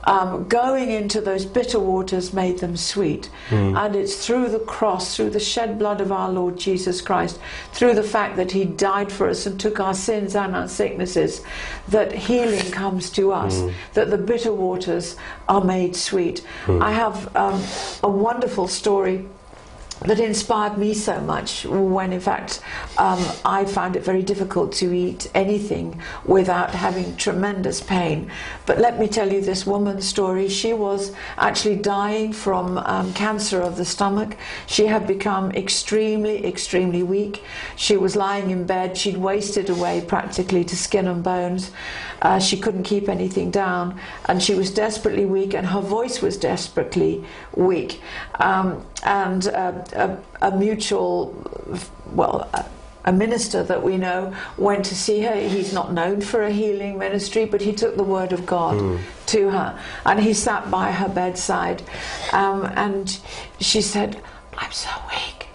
Um, 0.08 0.48
going 0.48 0.90
into 0.90 1.20
those 1.20 1.44
bitter 1.44 1.78
waters 1.78 2.32
made 2.32 2.58
them 2.60 2.76
sweet. 2.76 3.28
And 3.76 3.94
it's 3.94 4.26
through 4.26 4.48
the 4.48 4.58
cross, 4.60 5.14
through 5.14 5.30
the 5.30 5.40
shed 5.40 5.78
blood 5.78 6.00
of 6.00 6.10
our 6.10 6.30
Lord 6.30 6.56
Jesus 6.58 7.02
Christ, 7.02 7.38
through 7.72 7.94
the 7.94 8.02
fact 8.02 8.36
that 8.36 8.50
He 8.52 8.64
died 8.64 9.12
for 9.12 9.28
us 9.28 9.44
and 9.46 9.60
took 9.60 9.80
our 9.80 9.94
sins 9.94 10.34
and 10.34 10.56
our 10.56 10.66
sicknesses, 10.68 11.42
that 11.88 12.10
healing 12.12 12.70
comes 12.72 13.10
to 13.10 13.32
us, 13.32 13.60
that 13.92 14.10
the 14.10 14.18
bitter 14.18 14.52
waters 14.52 15.16
are 15.46 15.62
made 15.62 15.94
sweet. 15.94 16.42
I 16.68 16.92
have 16.92 17.36
um, 17.36 17.62
a 18.02 18.08
wonderful 18.08 18.66
story 18.66 19.26
that 20.02 20.21
inspired 20.21 20.78
me 20.78 20.95
so 20.95 21.21
much 21.21 21.64
when 21.67 22.12
in 22.12 22.21
fact 22.21 22.61
um, 22.99 23.25
I 23.45 23.64
found 23.64 23.97
it 23.97 24.05
very 24.05 24.23
difficult 24.23 24.73
to 24.75 24.93
eat 24.93 25.28
anything 25.35 26.00
without 26.25 26.71
having 26.71 27.17
tremendous 27.17 27.81
pain. 27.81 28.31
But 28.64 28.78
let 28.78 28.99
me 28.99 29.09
tell 29.09 29.33
you 29.33 29.40
this 29.40 29.67
woman's 29.67 30.07
story. 30.07 30.49
She 30.49 30.73
was 30.73 31.12
actually 31.37 31.76
dying 31.76 32.33
from 32.33 32.78
um, 32.78 33.12
cancer 33.14 33.61
of 33.61 33.76
the 33.76 33.85
stomach. 33.85 34.37
She 34.67 34.87
had 34.87 35.07
become 35.07 35.50
extremely, 35.52 36.47
extremely 36.47 37.02
weak. 37.02 37.43
She 37.76 37.97
was 37.97 38.14
lying 38.14 38.50
in 38.50 38.67
bed. 38.67 38.97
She'd 38.97 39.17
wasted 39.17 39.69
away 39.69 40.00
practically 40.00 40.64
to 40.64 40.76
skin 40.76 41.09
and 41.09 41.23
bones. 41.25 41.73
Uh, 42.23 42.38
she 42.38 42.59
couldn't 42.59 42.83
keep 42.83 43.09
anything 43.09 43.50
down, 43.50 44.00
and 44.26 44.43
she 44.43 44.55
was 44.55 44.73
desperately 44.73 45.25
weak, 45.25 45.55
and 45.55 45.67
her 45.69 45.81
voice 45.81 46.21
was 46.21 46.37
desperately 46.37 47.25
weak. 47.55 48.00
Um, 48.40 48.85
and 49.05 49.47
a, 49.47 50.23
a 50.40 50.50
mutual, 50.57 51.35
well, 52.12 52.49
a, 52.52 52.64
a 53.05 53.12
minister 53.12 53.62
that 53.62 53.83
we 53.83 53.97
know 53.97 54.35
went 54.57 54.85
to 54.87 54.95
see 54.95 55.23
her. 55.23 55.35
He's 55.35 55.73
not 55.73 55.93
known 55.93 56.21
for 56.21 56.43
a 56.43 56.50
healing 56.50 56.99
ministry, 56.99 57.45
but 57.45 57.61
he 57.62 57.73
took 57.73 57.97
the 57.97 58.02
word 58.02 58.33
of 58.33 58.45
God 58.45 59.00
to 59.26 59.50
her, 59.50 59.78
and 60.05 60.21
he 60.21 60.35
sat 60.35 60.71
by 60.71 60.93
her 60.93 61.09
bedside, 61.09 61.83
um, 62.33 62.64
and 62.76 63.19
she 63.61 63.81
said, 63.81 64.21
"I'm 64.57 64.73
so 64.73 64.90
weak, 65.11 65.49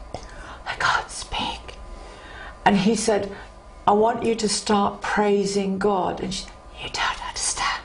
I 0.66 0.76
can't 0.80 1.10
speak." 1.10 1.64
And 2.66 2.78
he 2.78 2.96
said, 2.96 3.30
I 3.86 3.92
want 3.92 4.24
you 4.24 4.36
to 4.36 4.48
start 4.48 5.02
praising 5.02 5.78
God. 5.78 6.22
And 6.22 6.34
she, 6.34 6.44
said, 6.44 6.52
You 6.82 6.90
don't 6.94 7.28
understand. 7.28 7.82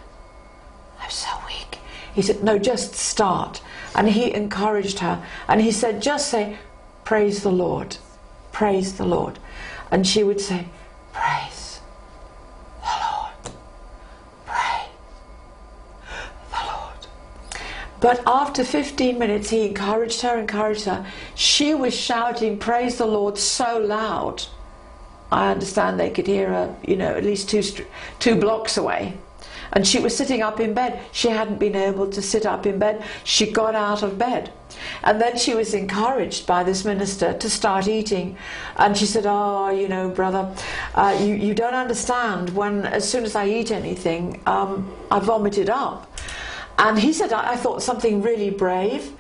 I'm 1.01 1.11
so 1.11 1.29
weak. 1.47 1.79
He 2.15 2.23
said, 2.23 2.43
No, 2.45 2.59
just 2.59 2.95
start. 2.95 3.61
And 3.95 4.09
he 4.09 4.33
encouraged 4.33 5.01
her. 5.01 5.25
And 5.49 5.61
he 5.61 5.73
said, 5.73 6.03
Just 6.03 6.29
say, 6.29 6.59
Praise 7.05 7.43
the 7.43 7.53
Lord. 7.53 7.97
Praise 8.53 8.99
the 8.99 9.07
Lord. 9.07 9.39
And 9.91 10.07
she 10.07 10.23
would 10.23 10.41
say, 10.41 10.67
Praise 11.13 11.81
the 12.83 12.91
Lord. 13.01 13.55
Praise 14.47 14.91
the 16.51 16.67
Lord. 16.67 17.07
But 18.01 18.23
after 18.27 18.65
15 18.65 19.19
minutes, 19.19 19.51
he 19.51 19.67
encouraged 19.67 20.21
her, 20.23 20.39
encouraged 20.39 20.85
her. 20.85 21.07
She 21.35 21.75
was 21.75 21.95
shouting, 21.95 22.59
Praise 22.59 22.99
the 22.99 23.07
Lord, 23.07 23.39
so 23.39 23.79
loud. 23.79 24.45
I 25.31 25.51
understand 25.51 26.01
they 26.01 26.11
could 26.11 26.27
hear 26.27 26.49
her, 26.49 26.77
you 26.87 26.97
know, 26.97 27.15
at 27.15 27.25
least 27.25 27.51
two, 27.51 27.63
two 28.19 28.37
blocks 28.37 28.77
away. 28.77 29.19
And 29.73 29.87
she 29.87 29.99
was 29.99 30.17
sitting 30.17 30.43
up 30.43 30.61
in 30.61 30.75
bed. 30.75 31.01
She 31.13 31.29
hadn't 31.29 31.59
been 31.59 31.77
able 31.77 32.09
to 32.11 32.23
sit 32.23 32.47
up 32.47 32.67
in 32.67 32.79
bed. 32.79 33.03
She 33.25 33.51
got 33.51 33.75
out 33.75 34.03
of 34.03 34.19
bed. 34.19 34.51
And 35.03 35.21
then 35.21 35.37
she 35.37 35.55
was 35.55 35.75
encouraged 35.75 36.47
by 36.47 36.63
this 36.65 36.85
minister 36.85 37.33
to 37.33 37.51
start 37.51 37.89
eating. 37.89 38.37
And 38.77 38.97
she 38.97 39.07
said, 39.07 39.25
Oh, 39.27 39.71
you 39.71 39.89
know, 39.89 40.11
brother, 40.11 40.55
uh, 40.95 41.19
you, 41.21 41.35
you 41.35 41.55
don't 41.55 41.75
understand. 41.75 42.51
When, 42.51 42.85
as 42.87 43.09
soon 43.09 43.25
as 43.25 43.35
I 43.35 43.49
eat 43.49 43.71
anything, 43.71 44.41
um, 44.47 44.93
I 45.11 45.19
vomit 45.19 45.59
it 45.59 45.69
up. 45.69 46.11
And 46.79 46.99
he 46.99 47.13
said, 47.13 47.33
I, 47.33 47.53
I 47.53 47.57
thought 47.57 47.83
something 47.83 48.23
really 48.23 48.51
brave. 48.51 49.13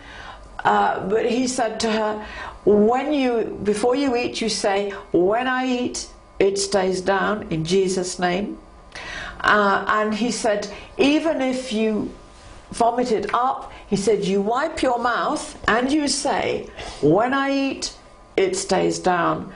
Uh, 0.64 1.06
but 1.08 1.30
he 1.30 1.46
said 1.46 1.80
to 1.80 1.92
her, 1.92 2.26
when 2.64 3.12
you, 3.12 3.58
before 3.62 3.96
you 3.96 4.16
eat, 4.16 4.40
you 4.40 4.48
say, 4.48 4.90
when 5.12 5.46
I 5.46 5.66
eat, 5.66 6.08
it 6.38 6.58
stays 6.58 7.00
down 7.00 7.50
in 7.50 7.64
Jesus' 7.64 8.18
name. 8.18 8.58
Uh, 9.40 9.84
and 9.88 10.14
he 10.14 10.30
said, 10.30 10.68
even 10.96 11.40
if 11.40 11.72
you 11.72 12.12
vomit 12.70 13.12
it 13.12 13.32
up, 13.32 13.72
he 13.88 13.96
said, 13.96 14.24
you 14.24 14.40
wipe 14.40 14.82
your 14.82 14.98
mouth 14.98 15.58
and 15.68 15.92
you 15.92 16.08
say, 16.08 16.68
when 17.00 17.32
I 17.32 17.50
eat, 17.50 17.96
it 18.36 18.56
stays 18.56 18.98
down. 18.98 19.52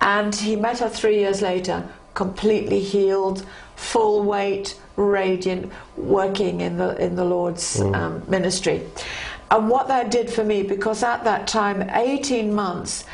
And 0.00 0.34
he 0.34 0.56
met 0.56 0.80
her 0.80 0.88
three 0.88 1.18
years 1.18 1.42
later, 1.42 1.88
completely 2.14 2.80
healed, 2.80 3.46
full 3.76 4.22
weight, 4.22 4.78
radiant, 4.96 5.72
working 5.96 6.60
in 6.60 6.76
the 6.76 6.96
in 7.02 7.16
the 7.16 7.24
Lord's 7.24 7.80
um, 7.80 8.22
ministry. 8.28 8.82
And 9.50 9.68
what 9.68 9.88
that 9.88 10.10
did 10.10 10.30
for 10.30 10.42
me, 10.44 10.62
because 10.62 11.02
at 11.02 11.24
that 11.24 11.46
time, 11.46 11.88
18 11.90 12.52
months, 12.52 13.04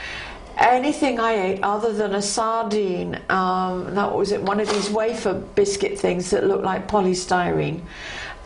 anything 0.61 1.19
I 1.19 1.33
ate 1.33 1.63
other 1.63 1.93
than 1.93 2.15
a 2.15 2.23
sardine, 2.23 3.21
um, 3.29 3.95
that 3.95 4.15
was 4.15 4.31
it, 4.33 4.43
one 4.43 4.61
of 4.61 4.69
these 4.71 4.91
wafer 4.91 5.35
biscuit 5.35 5.99
things 5.99 6.31
that 6.31 6.45
looked 6.45 6.65
like 6.65 6.87
polystyrene, 6.87 7.81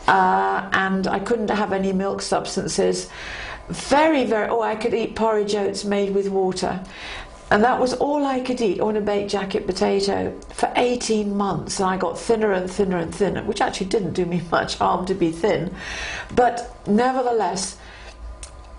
uh, 0.06 0.68
and 0.73 1.06
I 1.06 1.18
couldn't 1.18 1.50
have 1.50 1.73
any 1.73 1.92
milk 1.92 2.23
substances. 2.23 3.09
Very, 3.68 4.25
very, 4.25 4.49
oh, 4.49 4.61
I 4.61 4.76
could 4.76 4.94
eat 4.94 5.16
porridge 5.16 5.54
oats 5.54 5.85
made 5.85 6.14
with 6.14 6.28
water. 6.28 6.85
And 7.50 7.62
that 7.62 7.78
was 7.78 7.94
all 7.94 8.25
I 8.25 8.40
could 8.40 8.61
eat 8.61 8.80
on 8.80 8.97
a 8.97 9.00
baked 9.00 9.30
jacket 9.30 9.66
potato 9.66 10.38
for 10.50 10.73
18 10.76 11.37
months. 11.37 11.78
And 11.78 11.88
I 11.88 11.97
got 11.97 12.18
thinner 12.18 12.52
and 12.52 12.71
thinner 12.71 12.97
and 12.97 13.14
thinner, 13.14 13.42
which 13.44 13.61
actually 13.61 13.87
didn't 13.87 14.12
do 14.12 14.25
me 14.25 14.42
much 14.50 14.76
harm 14.76 15.06
to 15.06 15.14
be 15.14 15.30
thin. 15.30 15.75
But 16.35 16.76
nevertheless, 16.87 17.76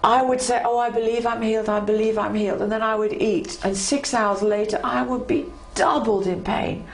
I 0.06 0.22
would 0.22 0.40
say, 0.40 0.62
Oh, 0.64 0.78
I 0.78 0.92
believe 0.92 1.26
I'm 1.26 1.42
healed, 1.42 1.68
I 1.68 1.80
believe 1.80 2.20
I'm 2.20 2.36
healed. 2.36 2.62
And 2.62 2.72
then 2.72 2.84
I 2.84 2.96
would 2.96 3.12
eat. 3.12 3.58
And 3.64 3.76
six 3.76 4.14
hours 4.14 4.44
later, 4.44 4.80
I 4.84 5.02
would 5.02 5.26
be 5.26 5.52
doubled 5.74 6.28
in 6.28 6.44
pain. 6.44 6.86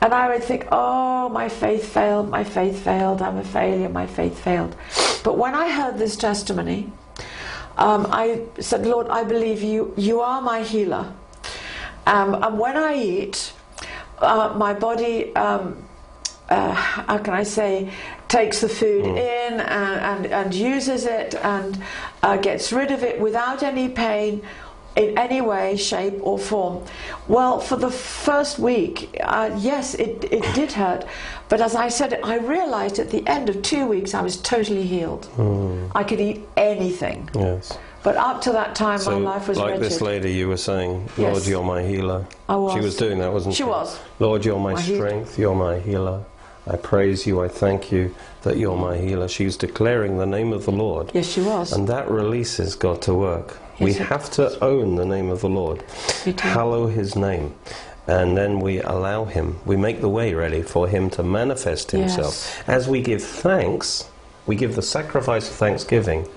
And 0.00 0.14
I 0.14 0.28
would 0.30 0.42
think, 0.42 0.66
Oh, 0.72 1.28
my 1.28 1.50
faith 1.50 1.84
failed, 1.92 2.30
my 2.30 2.44
faith 2.44 2.82
failed, 2.82 3.20
I'm 3.20 3.36
a 3.36 3.44
failure, 3.44 3.90
my 3.90 4.06
faith 4.06 4.38
failed. 4.38 4.74
But 5.22 5.36
when 5.36 5.54
I 5.54 5.70
heard 5.70 5.98
this 5.98 6.16
testimony, 6.16 6.90
um, 7.76 8.06
I 8.10 8.40
said, 8.58 8.86
Lord, 8.86 9.08
I 9.08 9.22
believe 9.22 9.62
you, 9.62 9.92
you 9.98 10.20
are 10.20 10.40
my 10.40 10.62
healer. 10.62 11.12
Um, 12.06 12.42
and 12.42 12.58
when 12.58 12.78
I 12.78 12.94
eat, 12.94 13.52
uh, 14.18 14.54
my 14.56 14.72
body, 14.72 15.36
um, 15.36 15.84
uh, 16.48 16.72
how 16.72 17.18
can 17.18 17.34
I 17.34 17.42
say, 17.42 17.92
takes 18.28 18.60
the 18.60 18.68
food 18.68 19.04
in 19.06 19.60
and, 19.60 19.60
and, 19.60 20.26
and 20.26 20.54
uses 20.54 21.06
it 21.06 21.34
and 21.36 21.82
uh, 22.22 22.36
gets 22.36 22.72
rid 22.72 22.90
of 22.90 23.02
it 23.02 23.20
without 23.20 23.62
any 23.62 23.88
pain 23.88 24.42
in 24.96 25.16
any 25.18 25.42
way, 25.42 25.76
shape, 25.76 26.14
or 26.22 26.38
form. 26.38 26.82
Well, 27.28 27.60
for 27.60 27.76
the 27.76 27.90
first 27.90 28.58
week, 28.58 29.14
uh, 29.22 29.50
yes, 29.58 29.94
it, 29.94 30.24
it 30.32 30.54
did 30.54 30.72
hurt. 30.72 31.04
But 31.50 31.60
as 31.60 31.74
I 31.76 31.88
said, 31.88 32.18
I 32.24 32.38
realized 32.38 32.98
at 32.98 33.10
the 33.10 33.22
end 33.28 33.50
of 33.50 33.60
two 33.60 33.86
weeks 33.86 34.14
I 34.14 34.22
was 34.22 34.38
totally 34.38 34.84
healed. 34.84 35.28
I 35.94 36.02
could 36.02 36.20
eat 36.20 36.48
anything. 36.56 37.28
Yes. 37.34 37.76
But 38.02 38.16
up 38.16 38.40
to 38.42 38.52
that 38.52 38.74
time, 38.74 38.98
So, 38.98 39.18
my 39.20 39.32
life 39.34 39.48
was 39.48 39.58
like 39.58 39.72
wretched. 39.72 39.82
this 39.84 40.00
lady 40.00 40.32
you 40.32 40.48
were 40.48 40.56
saying, 40.56 41.10
Lord, 41.18 41.34
Yes. 41.34 41.48
you're 41.48 41.62
my 41.64 41.82
healer. 41.82 42.24
I 42.48 42.56
was. 42.56 42.72
She 42.72 42.80
was 42.80 42.96
doing 42.96 43.18
that, 43.18 43.32
wasn't 43.32 43.54
she? 43.54 43.64
She 43.64 43.68
was. 43.68 43.98
Lord, 44.18 44.44
you're 44.46 44.58
my, 44.58 44.74
My 44.74 44.80
healer. 44.80 45.08
strength, 45.08 45.38
you're 45.38 45.54
my 45.56 45.78
healer. 45.80 46.24
I 46.68 46.76
praise 46.76 47.26
you, 47.26 47.40
I 47.42 47.48
thank 47.48 47.92
you 47.92 48.14
that 48.42 48.56
you're 48.56 48.76
my 48.76 48.96
healer. 48.96 49.28
She's 49.28 49.56
declaring 49.56 50.18
the 50.18 50.26
name 50.26 50.52
of 50.52 50.64
the 50.64 50.72
Lord. 50.72 51.10
Yes, 51.14 51.28
she 51.28 51.40
was. 51.40 51.72
And 51.72 51.88
that 51.88 52.10
releases 52.10 52.74
God 52.74 53.02
to 53.02 53.14
work. 53.14 53.58
we 53.78 53.92
Yes, 53.92 54.00
it 54.00 54.06
have 54.06 54.30
to 54.32 54.64
own 54.64 54.96
the 54.96 55.04
name 55.04 55.28
of 55.30 55.40
the 55.42 55.48
Lord, 55.48 55.84
We 56.24 56.32
hallow 56.32 56.88
his 56.88 57.14
name. 57.14 57.54
And 58.08 58.36
then 58.36 58.60
we 58.60 58.80
allow 58.80 59.24
him, 59.24 59.58
we 59.64 59.76
make 59.76 60.00
the 60.00 60.08
way 60.08 60.32
ready 60.34 60.62
for 60.62 60.86
him 60.88 61.10
to 61.10 61.22
manifest 61.24 61.90
himself. 61.90 62.34
Yes. 62.34 62.62
As 62.68 62.88
we 62.88 63.00
give 63.02 63.22
thanks, 63.22 64.08
we 64.46 64.54
give 64.54 64.76
the 64.76 64.82
sacrifice 64.82 65.50
of 65.50 65.56
thanksgiving, 65.56 66.28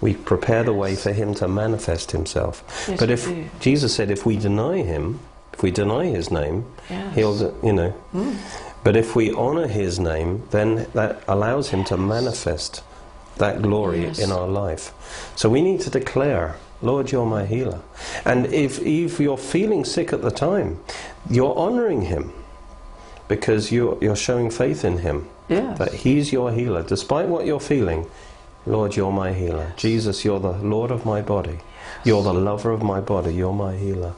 we 0.00 0.14
prepare 0.14 0.62
the 0.62 0.72
way 0.72 0.94
for 0.94 1.12
him 1.12 1.34
to 1.34 1.48
manifest 1.48 2.12
himself. 2.12 2.62
Yes, 2.88 3.00
but 3.00 3.10
if 3.10 3.24
do. 3.26 3.48
Jesus 3.58 3.94
said, 3.94 4.12
if 4.12 4.24
we 4.24 4.36
deny 4.36 4.82
him, 4.82 5.18
if 5.52 5.62
we 5.62 5.72
deny 5.72 6.04
his 6.06 6.30
name, 6.30 6.64
Yes. 6.88 7.14
he'll, 7.16 7.54
you 7.64 7.72
know. 7.72 7.94
Mm. 8.14 8.36
But 8.84 8.96
if 8.96 9.14
we 9.16 9.32
honor 9.32 9.66
his 9.66 9.98
name, 9.98 10.44
then 10.50 10.86
that 10.94 11.22
allows 11.28 11.70
him 11.70 11.84
to 11.84 11.96
manifest 11.96 12.82
that 13.36 13.60
glory 13.62 14.02
Yes. 14.02 14.18
in 14.18 14.32
our 14.32 14.48
life. 14.48 14.92
So 15.36 15.48
we 15.48 15.60
need 15.62 15.80
to 15.82 15.90
declare, 15.90 16.56
Lord, 16.82 17.10
you're 17.12 17.26
my 17.26 17.44
healer. 17.46 17.80
And 18.24 18.46
if, 18.46 18.80
if 18.80 19.20
you're 19.20 19.36
feeling 19.38 19.84
sick 19.84 20.12
at 20.12 20.22
the 20.22 20.30
time, 20.30 20.80
you're 21.28 21.56
honoring 21.56 22.02
him 22.02 22.32
because 23.28 23.70
you're, 23.70 23.98
you're 24.00 24.16
showing 24.16 24.50
faith 24.50 24.84
in 24.84 24.98
him 24.98 25.28
Yes. 25.48 25.78
that 25.78 25.92
he's 25.92 26.32
your 26.32 26.52
healer. 26.52 26.82
Despite 26.82 27.28
what 27.28 27.46
you're 27.46 27.60
feeling, 27.60 28.06
Lord, 28.66 28.96
you're 28.96 29.12
my 29.12 29.32
healer. 29.32 29.72
Jesus, 29.76 30.24
you're 30.24 30.40
the 30.40 30.52
Lord 30.52 30.90
of 30.90 31.04
my 31.04 31.20
body. 31.22 31.58
You're 32.04 32.22
the 32.22 32.34
lover 32.34 32.70
of 32.70 32.82
my 32.82 33.00
body. 33.00 33.34
You're 33.34 33.52
my 33.52 33.76
healer. 33.76 34.14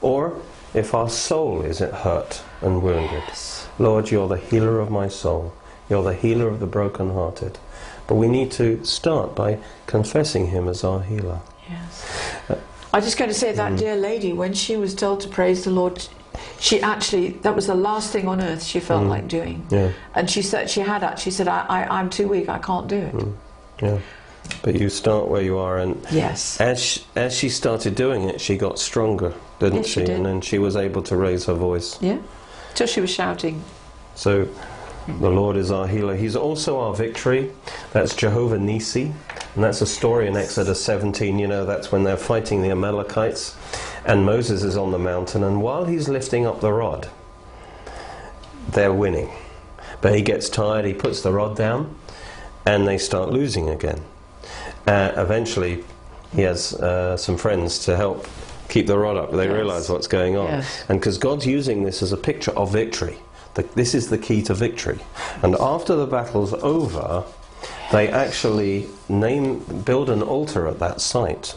Or 0.00 0.40
if 0.74 0.94
our 0.94 1.08
soul 1.08 1.62
is 1.62 1.78
hurt 1.80 2.42
and 2.60 2.82
wounded, 2.82 3.22
Yes. 3.28 3.61
Lord, 3.78 4.10
you're 4.10 4.28
the 4.28 4.36
healer 4.36 4.80
of 4.80 4.90
my 4.90 5.08
soul. 5.08 5.52
You're 5.88 6.02
the 6.02 6.14
healer 6.14 6.48
of 6.48 6.60
the 6.60 6.66
brokenhearted. 6.66 7.58
But 8.06 8.14
we 8.16 8.28
need 8.28 8.50
to 8.52 8.84
start 8.84 9.34
by 9.34 9.58
confessing 9.86 10.48
Him 10.48 10.68
as 10.68 10.84
our 10.84 11.02
healer. 11.02 11.40
Yes. 11.68 12.06
I 12.92 12.98
was 12.98 13.04
just 13.06 13.16
going 13.18 13.30
to 13.30 13.34
say 13.34 13.52
that 13.52 13.72
Mm. 13.72 13.78
dear 13.78 13.96
lady, 13.96 14.32
when 14.32 14.52
she 14.52 14.76
was 14.76 14.94
told 14.94 15.20
to 15.20 15.28
praise 15.28 15.64
the 15.64 15.70
Lord, 15.70 16.06
she 16.58 16.80
actually, 16.82 17.30
that 17.42 17.56
was 17.56 17.66
the 17.66 17.74
last 17.74 18.10
thing 18.12 18.28
on 18.28 18.40
earth 18.40 18.62
she 18.62 18.80
felt 18.80 19.04
Mm. 19.04 19.08
like 19.08 19.28
doing. 19.28 19.66
Yeah, 19.70 19.90
And 20.14 20.28
she 20.30 20.42
said, 20.42 20.68
she 20.68 20.80
had 20.80 21.02
actually 21.02 21.32
said, 21.32 21.48
I, 21.48 21.64
I, 21.68 21.98
I'm 21.98 22.10
too 22.10 22.28
weak, 22.28 22.48
I 22.50 22.58
can't 22.58 22.88
do 22.88 22.96
it. 22.96 23.14
Mm. 23.14 23.32
yeah. 23.80 23.98
But 24.62 24.74
you 24.74 24.88
start 24.90 25.28
where 25.28 25.40
you 25.40 25.56
are, 25.58 25.78
and 25.78 25.96
Yes. 26.10 26.60
as 26.60 26.80
she, 26.82 27.00
as 27.16 27.32
she 27.34 27.48
started 27.48 27.94
doing 27.94 28.24
it, 28.28 28.40
she 28.40 28.56
got 28.56 28.78
stronger, 28.78 29.32
didn't 29.60 29.76
Yes, 29.78 29.86
she 29.86 30.00
she? 30.00 30.06
did. 30.06 30.16
And 30.16 30.26
then 30.26 30.40
she 30.42 30.58
was 30.58 30.76
able 30.76 31.00
to 31.02 31.16
raise 31.16 31.46
her 31.46 31.54
voice. 31.54 31.96
Yeah. 32.02 32.18
Till 32.74 32.86
she 32.86 33.00
was 33.00 33.10
shouting. 33.10 33.62
So 34.14 34.48
the 35.06 35.30
Lord 35.30 35.56
is 35.56 35.70
our 35.70 35.86
healer. 35.86 36.16
He's 36.16 36.36
also 36.36 36.78
our 36.78 36.94
victory. 36.94 37.50
That's 37.92 38.14
Jehovah 38.14 38.58
Nissi. 38.58 39.12
And 39.54 39.64
that's 39.64 39.80
a 39.82 39.86
story 39.86 40.28
in 40.28 40.36
Exodus 40.36 40.82
17. 40.84 41.38
You 41.38 41.48
know, 41.48 41.66
that's 41.66 41.92
when 41.92 42.04
they're 42.04 42.16
fighting 42.16 42.62
the 42.62 42.70
Amalekites. 42.70 43.56
And 44.04 44.24
Moses 44.24 44.62
is 44.62 44.76
on 44.76 44.90
the 44.90 44.98
mountain. 44.98 45.44
And 45.44 45.60
while 45.62 45.84
he's 45.84 46.08
lifting 46.08 46.46
up 46.46 46.60
the 46.60 46.72
rod, 46.72 47.08
they're 48.68 48.92
winning. 48.92 49.30
But 50.00 50.14
he 50.14 50.22
gets 50.22 50.48
tired, 50.48 50.84
he 50.84 50.94
puts 50.94 51.22
the 51.22 51.32
rod 51.32 51.56
down, 51.56 51.94
and 52.66 52.88
they 52.88 52.98
start 52.98 53.30
losing 53.30 53.68
again. 53.68 54.00
Uh, 54.86 55.12
eventually, 55.16 55.84
he 56.34 56.42
has 56.42 56.74
uh, 56.74 57.16
some 57.16 57.36
friends 57.36 57.78
to 57.84 57.96
help 57.96 58.26
keep 58.72 58.86
the 58.86 58.98
rod 58.98 59.16
up. 59.18 59.30
They 59.32 59.44
Yes. 59.44 59.54
realize 59.54 59.90
what's 59.90 60.06
going 60.06 60.34
on. 60.36 60.48
Yes. 60.48 60.84
And 60.88 60.98
because 60.98 61.18
God's 61.18 61.46
using 61.46 61.84
this 61.84 62.02
as 62.02 62.10
a 62.12 62.16
picture 62.16 62.52
of 62.52 62.72
victory, 62.72 63.18
the, 63.54 63.62
this 63.74 63.94
is 63.94 64.08
the 64.08 64.16
key 64.16 64.40
to 64.44 64.54
victory. 64.54 64.98
And 65.42 65.54
after 65.60 65.94
the 65.94 66.06
battle's 66.06 66.54
over, 66.54 67.24
they 67.92 68.08
actually 68.08 68.86
name, 69.10 69.58
build 69.84 70.08
an 70.08 70.22
altar 70.22 70.66
at 70.66 70.78
that 70.78 71.02
site, 71.02 71.54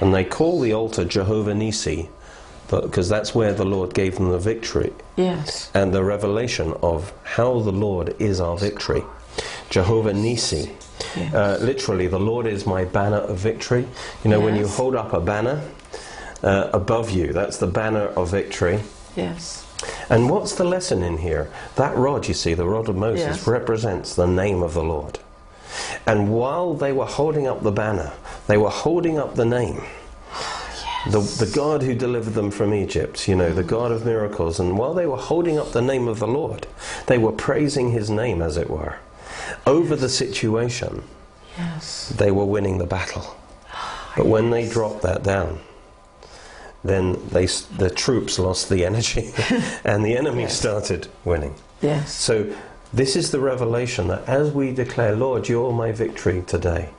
and 0.00 0.14
they 0.14 0.24
call 0.24 0.60
the 0.60 0.72
altar 0.72 1.04
Jehovah 1.04 1.52
Nissi, 1.52 2.08
because 2.70 3.08
that's 3.08 3.34
where 3.34 3.52
the 3.52 3.64
Lord 3.66 3.92
gave 3.92 4.14
them 4.16 4.30
the 4.30 4.38
victory 4.38 4.92
Yes. 5.16 5.68
and 5.74 5.92
the 5.92 6.04
revelation 6.04 6.74
of 6.80 7.12
how 7.24 7.58
the 7.60 7.72
Lord 7.72 8.14
is 8.20 8.40
our 8.40 8.56
victory. 8.56 9.02
Jehovah 9.68 10.12
Nissi. 10.12 10.70
Yes. 11.16 11.34
Uh, 11.34 11.58
literally, 11.60 12.06
the 12.06 12.20
Lord 12.20 12.46
is 12.46 12.66
my 12.66 12.84
banner 12.84 13.22
of 13.32 13.36
victory. 13.36 13.84
You 14.22 14.30
know, 14.30 14.40
when 14.40 14.54
you 14.56 14.68
hold 14.68 14.94
up 14.94 15.12
a 15.12 15.20
banner 15.20 15.60
uh, 16.42 16.70
above 16.72 17.10
you, 17.10 17.32
that's 17.32 17.58
the 17.58 17.66
banner 17.66 18.06
of 18.08 18.30
victory. 18.30 18.80
yes. 19.16 19.66
And 20.08 20.30
what's 20.30 20.54
the 20.54 20.64
lesson 20.64 21.02
in 21.02 21.18
here? 21.18 21.50
That 21.74 21.96
rod, 21.96 22.28
you 22.28 22.34
see, 22.34 22.54
the 22.54 22.66
rod 22.68 22.88
of 22.88 22.94
Moses, 22.96 23.26
Yes. 23.38 23.46
represents 23.48 24.14
the 24.14 24.26
name 24.28 24.62
of 24.62 24.74
the 24.74 24.82
Lord. 24.84 25.18
And 26.06 26.32
while 26.32 26.74
they 26.74 26.92
were 26.92 27.06
holding 27.06 27.48
up 27.48 27.62
the 27.64 27.72
banner, 27.72 28.12
they 28.46 28.56
were 28.56 28.70
holding 28.70 29.18
up 29.18 29.34
the 29.34 29.44
name. 29.44 29.82
The, 31.10 31.18
the 31.20 31.50
God 31.52 31.82
who 31.82 31.94
delivered 31.96 32.34
them 32.34 32.52
from 32.52 32.72
Egypt, 32.72 33.26
you 33.26 33.34
know, 33.34 33.52
the 33.52 33.64
God 33.64 33.90
of 33.90 34.04
miracles. 34.06 34.60
And 34.60 34.78
while 34.78 34.94
they 34.94 35.06
were 35.06 35.16
holding 35.16 35.58
up 35.58 35.72
the 35.72 35.82
name 35.82 36.06
of 36.06 36.20
the 36.20 36.28
Lord, 36.28 36.68
they 37.08 37.18
were 37.18 37.32
praising 37.32 37.90
his 37.90 38.08
name, 38.08 38.40
as 38.40 38.56
it 38.56 38.70
were. 38.70 38.96
Over 39.66 39.96
the 39.96 40.08
situation, 40.08 41.02
Yes. 41.58 42.10
they 42.16 42.30
were 42.30 42.44
winning 42.44 42.78
the 42.78 42.86
battle. 42.86 43.34
But 44.16 44.26
when 44.26 44.50
they 44.50 44.68
dropped 44.68 45.02
that 45.02 45.24
down, 45.24 45.58
then 46.84 47.16
they, 47.28 47.46
the 47.46 47.90
troops 47.90 48.38
lost 48.38 48.68
the 48.68 48.84
energy 48.84 49.32
and 49.84 50.04
the 50.04 50.16
enemy 50.16 50.42
Yes. 50.42 50.58
started 50.58 51.08
winning. 51.24 51.54
Yes. 51.80 52.12
So, 52.12 52.52
this 52.92 53.16
is 53.16 53.30
the 53.30 53.40
revelation 53.40 54.08
that 54.08 54.28
as 54.28 54.50
we 54.52 54.72
declare, 54.72 55.16
Lord, 55.16 55.48
you're 55.48 55.72
my 55.72 55.92
victory 55.92 56.42
today, 56.46 56.90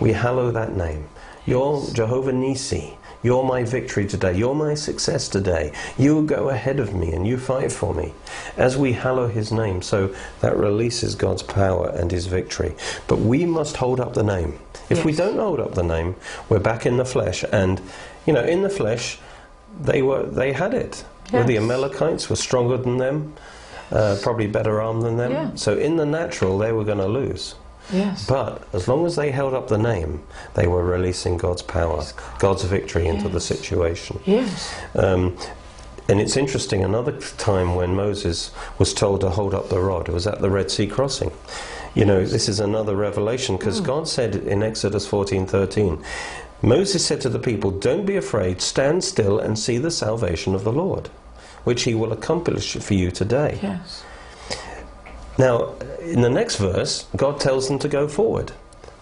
we 0.00 0.12
hallow 0.12 0.50
that 0.50 0.74
name. 0.76 1.08
You're 1.44 1.86
Jehovah 1.92 2.32
Nissi. 2.32 2.96
You're 3.26 3.42
my 3.42 3.64
victory 3.64 4.06
today. 4.06 4.36
You're 4.38 4.54
my 4.54 4.74
success 4.74 5.28
today. 5.28 5.72
You 5.98 6.22
go 6.22 6.50
ahead 6.50 6.78
of 6.78 6.94
me 6.94 7.12
and 7.12 7.26
you 7.26 7.38
fight 7.38 7.72
for 7.72 7.92
me. 7.92 8.14
As 8.56 8.76
we 8.76 8.92
hallow 8.92 9.26
his 9.26 9.50
name, 9.50 9.82
so 9.82 10.14
that 10.42 10.56
releases 10.56 11.16
God's 11.16 11.42
power 11.42 11.88
and 11.88 12.12
his 12.12 12.26
victory. 12.26 12.76
But 13.08 13.18
we 13.18 13.44
must 13.44 13.78
hold 13.78 13.98
up 13.98 14.14
the 14.14 14.22
name. 14.22 14.60
If 14.90 15.04
we 15.04 15.12
don't 15.12 15.38
hold 15.38 15.58
up 15.58 15.74
the 15.74 15.82
name, 15.82 16.14
we're 16.48 16.60
back 16.60 16.86
in 16.86 16.98
the 16.98 17.04
flesh. 17.04 17.44
And, 17.50 17.80
you 18.26 18.32
know, 18.32 18.44
in 18.44 18.62
the 18.62 18.70
flesh, 18.70 19.18
they 19.80 20.02
were 20.02 20.22
they 20.22 20.52
had 20.52 20.72
it. 20.72 21.04
Well, 21.32 21.42
the 21.42 21.56
Amalekites 21.56 22.30
were 22.30 22.36
stronger 22.36 22.76
than 22.76 22.98
them, 22.98 23.34
uh, 23.90 24.18
probably 24.22 24.46
better 24.46 24.80
armed 24.80 25.02
than 25.02 25.16
them. 25.16 25.32
Yeah. 25.32 25.54
So 25.56 25.76
in 25.76 25.96
the 25.96 26.06
natural, 26.06 26.58
they 26.58 26.70
were 26.70 26.84
going 26.84 26.98
to 26.98 27.08
lose. 27.08 27.56
Yes. 27.92 28.26
But 28.26 28.66
as 28.72 28.88
long 28.88 29.06
as 29.06 29.16
they 29.16 29.30
held 29.30 29.54
up 29.54 29.68
the 29.68 29.78
name, 29.78 30.22
they 30.54 30.66
were 30.66 30.84
releasing 30.84 31.36
God's 31.36 31.62
power, 31.62 32.04
God's 32.38 32.64
victory 32.64 33.06
into 33.06 33.28
the 33.28 33.40
situation. 33.40 34.20
Yes. 34.24 34.74
Um, 34.94 35.36
and 36.08 36.20
it's 36.20 36.36
interesting, 36.36 36.84
another 36.84 37.12
time 37.36 37.74
when 37.74 37.94
Moses 37.94 38.52
was 38.78 38.94
told 38.94 39.20
to 39.22 39.30
hold 39.30 39.54
up 39.54 39.68
the 39.68 39.80
rod 39.80 40.08
it 40.08 40.12
was 40.12 40.26
at 40.26 40.40
the 40.40 40.50
Red 40.50 40.70
Sea 40.70 40.86
crossing. 40.86 41.32
You 41.94 42.04
know, 42.04 42.24
this 42.24 42.48
is 42.48 42.60
another 42.60 42.94
revelation 42.94 43.56
because 43.56 43.80
God 43.80 44.06
said 44.06 44.36
in 44.36 44.62
Exodus 44.62 45.06
14:13, 45.08 46.02
Moses 46.62 47.04
said 47.04 47.20
to 47.22 47.28
the 47.28 47.38
people, 47.38 47.70
"Don't 47.70 48.06
be 48.06 48.16
afraid, 48.16 48.60
stand 48.60 49.02
still 49.02 49.38
and 49.38 49.58
see 49.58 49.78
the 49.78 49.90
salvation 49.90 50.54
of 50.54 50.62
the 50.62 50.72
Lord, 50.72 51.08
which 51.64 51.82
he 51.82 51.94
will 51.94 52.12
accomplish 52.12 52.76
for 52.76 52.94
you 52.94 53.10
today." 53.10 53.58
Yes. 53.62 54.02
Now, 55.38 55.74
in 56.00 56.22
the 56.22 56.30
next 56.30 56.56
verse, 56.56 57.06
God 57.16 57.40
tells 57.40 57.68
them 57.68 57.78
to 57.80 57.88
go 57.88 58.08
forward. 58.08 58.52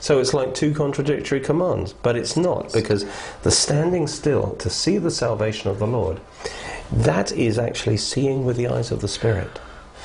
So 0.00 0.18
it's 0.18 0.34
like 0.34 0.54
two 0.54 0.74
contradictory 0.74 1.40
commands, 1.40 1.92
but 1.94 2.16
it's 2.16 2.36
not 2.36 2.72
because 2.72 3.06
the 3.42 3.50
standing 3.50 4.06
still 4.06 4.54
to 4.56 4.68
see 4.68 4.98
the 4.98 5.10
salvation 5.10 5.70
of 5.70 5.78
the 5.78 5.86
Lord, 5.86 6.20
that 6.92 7.32
is 7.32 7.58
actually 7.58 7.96
seeing 7.96 8.44
with 8.44 8.56
the 8.56 8.68
eyes 8.68 8.90
of 8.90 9.00
the 9.00 9.08
Spirit. 9.08 9.60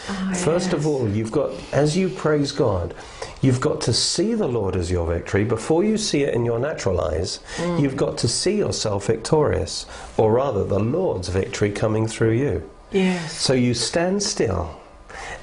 Ah, 0.08 0.34
First 0.34 0.72
of 0.72 0.88
all, 0.88 1.10
you've 1.10 1.32
got, 1.32 1.52
as 1.74 1.98
you 1.98 2.08
praise 2.10 2.54
God, 2.54 2.94
you've 3.42 3.60
got 3.60 3.82
to 3.82 3.94
see 3.94 4.34
the 4.36 4.48
Lord 4.48 4.76
as 4.76 4.90
your 4.90 5.06
victory. 5.06 5.44
Before 5.44 5.84
you 5.84 5.98
see 5.98 6.24
it 6.24 6.34
in 6.34 6.46
your 6.46 6.60
natural 6.60 7.02
eyes, 7.02 7.40
Mm. 7.58 7.82
you've 7.82 7.98
got 7.98 8.18
to 8.20 8.28
see 8.28 8.56
yourself 8.58 9.08
victorious, 9.08 9.86
or 10.18 10.32
rather, 10.32 10.64
the 10.64 10.80
Lord's 10.80 11.28
victory 11.28 11.72
coming 11.72 12.08
through 12.08 12.32
you. 12.32 12.70
Yes. 12.92 13.34
So 13.38 13.54
you 13.54 13.74
stand 13.74 14.24
still 14.24 14.79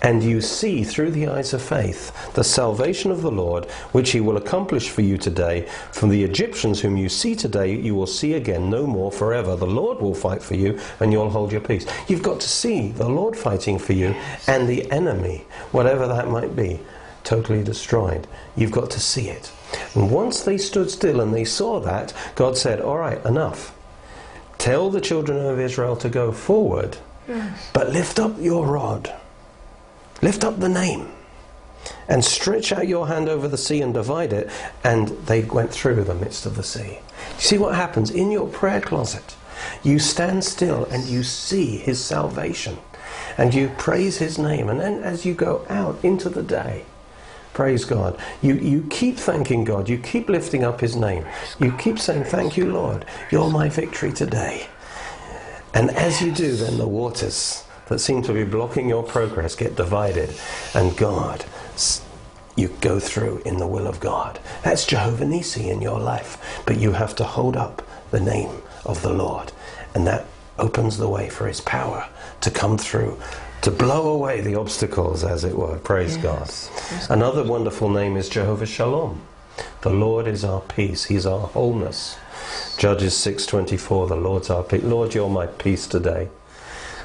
and 0.03 0.22
you 0.22 0.40
see 0.40 0.85
through 0.85 1.11
the 1.11 1.27
eyes 1.29 1.53
of 1.53 1.62
faith 1.62 2.33
the 2.35 2.44
salvation 2.44 3.11
of 3.11 3.22
the 3.22 3.31
Lord, 3.31 3.64
which 3.92 4.11
he 4.11 4.20
will 4.20 4.37
accomplish 4.37 4.88
for 4.88 5.03
you 5.03 5.18
today. 5.18 5.68
From 5.92 6.09
the 6.09 6.25
Egyptians 6.25 6.81
whom 6.81 6.96
you 6.96 7.09
see 7.09 7.35
today, 7.35 7.75
you 7.75 7.94
will 7.94 8.07
see 8.07 8.35
again 8.35 8.70
no 8.70 8.87
more 8.87 9.11
forever. 9.11 9.57
The 9.57 9.66
Lord 9.66 10.01
will 10.01 10.14
fight 10.14 10.42
for 10.42 10.55
you 10.55 10.79
and 11.01 11.12
you'll 11.12 11.31
hold 11.31 11.53
your 11.53 11.61
peace. 11.61 11.87
You've 12.09 12.22
got 12.22 12.40
to 12.40 12.49
see 12.49 12.92
the 12.92 13.09
Lord 13.09 13.37
fighting 13.37 13.79
for 13.79 13.92
you 13.92 14.14
and 14.46 14.68
the 14.68 14.90
enemy, 14.90 15.44
whatever 15.72 16.07
that 16.07 16.29
might 16.29 16.55
be, 16.55 16.81
totally 17.25 17.62
destroyed. 17.62 18.27
You've 18.57 18.70
got 18.70 18.90
to 18.90 19.01
see 19.01 19.29
it. 19.29 19.51
And 19.94 20.11
once 20.11 20.42
they 20.42 20.59
stood 20.59 20.90
still 20.90 21.20
and 21.20 21.35
they 21.35 21.44
saw 21.44 21.81
that, 21.81 22.12
God 22.35 22.57
said, 22.57 22.81
All 22.81 22.99
right, 22.99 23.25
enough. 23.25 23.75
Tell 24.59 24.90
the 24.90 25.01
children 25.01 25.44
of 25.44 25.61
Israel 25.61 25.96
to 25.96 26.09
go 26.09 26.33
forward, 26.33 26.96
but 27.72 27.90
lift 27.90 28.18
up 28.18 28.35
your 28.40 28.66
rod. 28.66 29.12
Lift 30.22 30.44
up 30.44 30.59
the 30.59 30.68
name 30.68 31.11
and 32.09 32.24
stretch 32.24 32.72
out 32.72 32.88
your 32.88 33.09
hand 33.09 33.29
over 33.29 33.48
the 33.48 33.59
sea 33.59 33.83
and 33.83 33.92
divide 33.92 34.33
it. 34.33 34.50
And 34.85 35.09
they 35.26 35.42
went 35.42 35.70
through 35.70 36.05
the 36.05 36.14
midst 36.14 36.46
of 36.46 36.57
the 36.57 36.62
sea. 36.62 36.98
You 37.37 37.40
see 37.40 37.59
what 37.59 37.74
happens 37.74 38.11
in 38.11 38.31
your 38.31 38.48
prayer 38.48 38.81
closet? 38.81 39.37
You 39.83 39.98
stand 39.98 40.44
still 40.44 40.85
and 40.87 41.05
you 41.05 41.22
see 41.22 41.76
his 41.76 42.02
salvation 42.02 42.79
and 43.38 43.55
you 43.55 43.70
praise 43.79 44.18
his 44.18 44.38
name. 44.38 44.68
And 44.68 44.81
then 44.81 45.02
as 45.02 45.24
you 45.24 45.35
go 45.35 45.66
out 45.68 45.98
into 46.02 46.29
the 46.29 46.42
day, 46.42 46.85
praise 47.52 47.85
God, 47.85 48.18
you, 48.42 48.55
you 48.55 48.87
keep 48.90 49.16
thanking 49.16 49.64
God, 49.64 49.88
you 49.88 49.98
keep 49.98 50.29
lifting 50.29 50.64
up 50.64 50.81
his 50.81 50.94
name, 50.94 51.24
you 51.59 51.72
keep 51.72 51.98
saying, 51.98 52.24
Thank 52.24 52.57
you, 52.57 52.70
Lord, 52.70 53.05
you're 53.31 53.50
my 53.50 53.68
victory 53.68 54.12
today. 54.12 54.66
And 55.74 55.90
as 55.90 56.22
you 56.22 56.33
do, 56.33 56.57
then 56.57 56.79
the 56.79 56.88
waters 56.88 57.65
that 57.88 57.99
seem 58.01 58.22
to 58.22 58.33
be 58.33 58.44
blocking 58.44 58.88
your 58.88 59.03
progress 59.03 59.55
get 59.55 59.77
divided, 59.77 60.35
and 60.75 60.96
God, 60.96 61.44
you 62.57 62.68
go 62.81 62.99
through 62.99 63.42
in 63.44 63.59
the 63.59 63.66
will 63.66 63.87
of 63.87 64.01
God. 64.01 64.40
That's 64.62 64.87
Jehovah 64.87 65.25
Nissi 65.25 65.68
in 65.70 65.83
your 65.83 66.01
life, 66.01 66.62
but 66.66 66.79
you 66.79 66.92
have 66.92 67.14
to 67.16 67.25
hold 67.25 67.57
up 67.57 67.83
the 68.11 68.20
name 68.20 68.62
of 68.85 69.03
the 69.03 69.12
Lord, 69.12 69.53
and 69.94 70.07
that 70.07 70.27
opens 70.59 70.96
the 70.96 71.09
way 71.09 71.29
for 71.29 71.46
His 71.46 71.61
power 71.61 72.09
to 72.40 72.51
come 72.51 72.79
through. 72.79 73.18
To 73.62 73.70
blow 73.70 74.09
away 74.09 74.40
the 74.42 74.55
obstacles, 74.55 75.25
as 75.25 75.42
it 75.42 75.57
were. 75.57 75.79
Praise 75.79 76.16
Yes. 76.16 76.70
God. 77.09 77.16
Another 77.16 77.42
wonderful 77.42 77.90
name 77.90 78.16
is 78.16 78.29
Jehovah 78.29 78.66
Shalom. 78.66 79.22
The 79.81 79.90
Lord 79.90 80.27
is 80.29 80.44
our 80.44 80.61
peace. 80.61 81.05
He's 81.05 81.27
our 81.27 81.49
wholeness. 81.49 82.16
Judges 82.77 83.14
6:24. 83.16 84.07
The 84.07 84.14
Lord's 84.16 84.51
our 84.51 84.62
peace. 84.62 84.83
Lord, 84.85 85.14
you're 85.14 85.29
my 85.29 85.46
peace 85.46 85.87
today. 85.87 86.29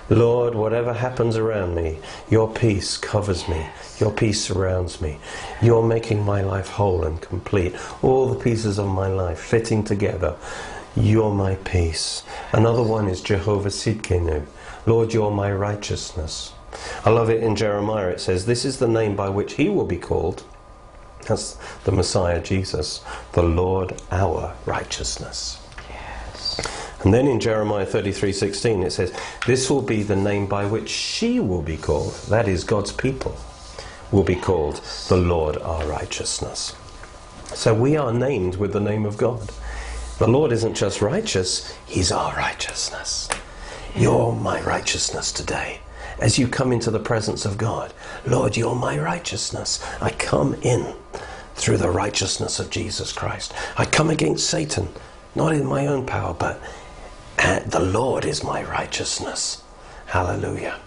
Lord, 0.10 0.56
whatever 0.56 0.94
happens 0.94 1.38
around 1.38 1.76
me, 1.76 2.00
your 2.30 2.52
peace 2.52 2.98
covers 2.98 3.48
me. 3.48 3.68
Your 4.00 4.12
peace 4.12 4.44
surrounds 4.44 5.00
me. 5.00 5.20
You're 5.62 5.84
making 5.84 6.26
my 6.26 6.42
life 6.42 6.68
whole 6.70 7.06
and 7.06 7.22
complete. 7.22 7.76
All 8.02 8.28
the 8.28 8.40
pieces 8.40 8.78
of 8.78 8.88
my 8.88 9.08
life 9.08 9.40
fitting 9.40 9.84
together. 9.84 10.36
You're 10.96 11.34
my 11.34 11.56
peace. 11.56 12.24
Another 12.52 12.84
one 12.84 13.08
is 13.08 13.22
Jehovah 13.22 13.70
Tsidkenu. 13.70 14.46
Lord, 14.86 15.14
you're 15.14 15.32
my 15.32 15.52
righteousness. 15.52 16.54
I 17.06 17.10
love 17.12 17.30
it 17.30 17.44
in 17.44 17.56
Jeremiah. 17.56 18.10
It 18.10 18.20
says, 18.20 18.46
This 18.46 18.66
is 18.66 18.80
the 18.80 18.88
name 18.88 19.16
by 19.16 19.30
which 19.30 19.54
he 19.54 19.70
will 19.70 19.86
be 19.86 19.98
called. 19.98 20.44
That's 21.28 21.58
the 21.84 21.92
Messiah 21.92 22.42
Jesus, 22.42 23.02
the 23.34 23.44
Lord 23.44 24.02
our 24.12 24.56
righteousness. 24.66 25.61
And 27.04 27.14
then 27.14 27.28
in 27.28 27.40
Jeremiah 27.40 27.86
33:16 27.86 28.84
it 28.84 28.92
says, 28.92 29.12
"This 29.48 29.70
will 29.70 29.82
be 29.82 30.04
the 30.04 30.16
name 30.16 30.46
by 30.46 30.66
which 30.66 30.90
she 30.90 31.40
will 31.40 31.62
be 31.62 31.78
called, 31.78 32.14
that 32.30 32.48
is 32.48 32.64
God's 32.64 32.92
people, 32.92 33.36
will 34.12 34.24
be 34.24 34.36
called 34.36 34.82
the 35.08 35.18
Lord 35.18 35.58
our 35.58 35.86
righteousness." 35.86 36.74
So 37.54 37.74
we 37.74 37.98
are 37.98 38.14
named 38.14 38.56
with 38.56 38.72
the 38.72 38.80
name 38.80 39.06
of 39.06 39.18
God. 39.18 39.52
The 40.20 40.28
Lord 40.28 40.52
isn't 40.52 40.76
just 40.76 41.02
righteous, 41.02 41.64
he's 41.86 42.12
our 42.12 42.36
righteousness. 42.36 43.28
You're 43.96 44.34
my 44.34 44.62
righteousness 44.62 45.32
today. 45.32 45.80
As 46.20 46.38
you 46.38 46.48
come 46.48 46.72
into 46.72 46.92
the 46.92 47.00
presence 47.00 47.46
of 47.46 47.58
God, 47.58 47.94
Lord, 48.26 48.56
you're 48.56 48.76
my 48.76 49.00
righteousness. 49.00 49.80
I 50.00 50.12
come 50.12 50.56
in 50.62 50.94
through 51.56 51.78
the 51.78 51.90
righteousness 51.90 52.60
of 52.60 52.70
Jesus 52.70 53.12
Christ. 53.12 53.54
I 53.78 53.86
come 53.86 54.10
against 54.10 54.48
Satan, 54.48 54.90
not 55.36 55.54
in 55.54 55.66
my 55.66 55.88
own 55.88 56.06
power, 56.06 56.36
but 56.38 56.62
the 57.66 57.80
Lord 57.80 58.26
is 58.26 58.44
my 58.44 58.64
righteousness. 58.64 59.64
Hallelujah. 60.08 60.80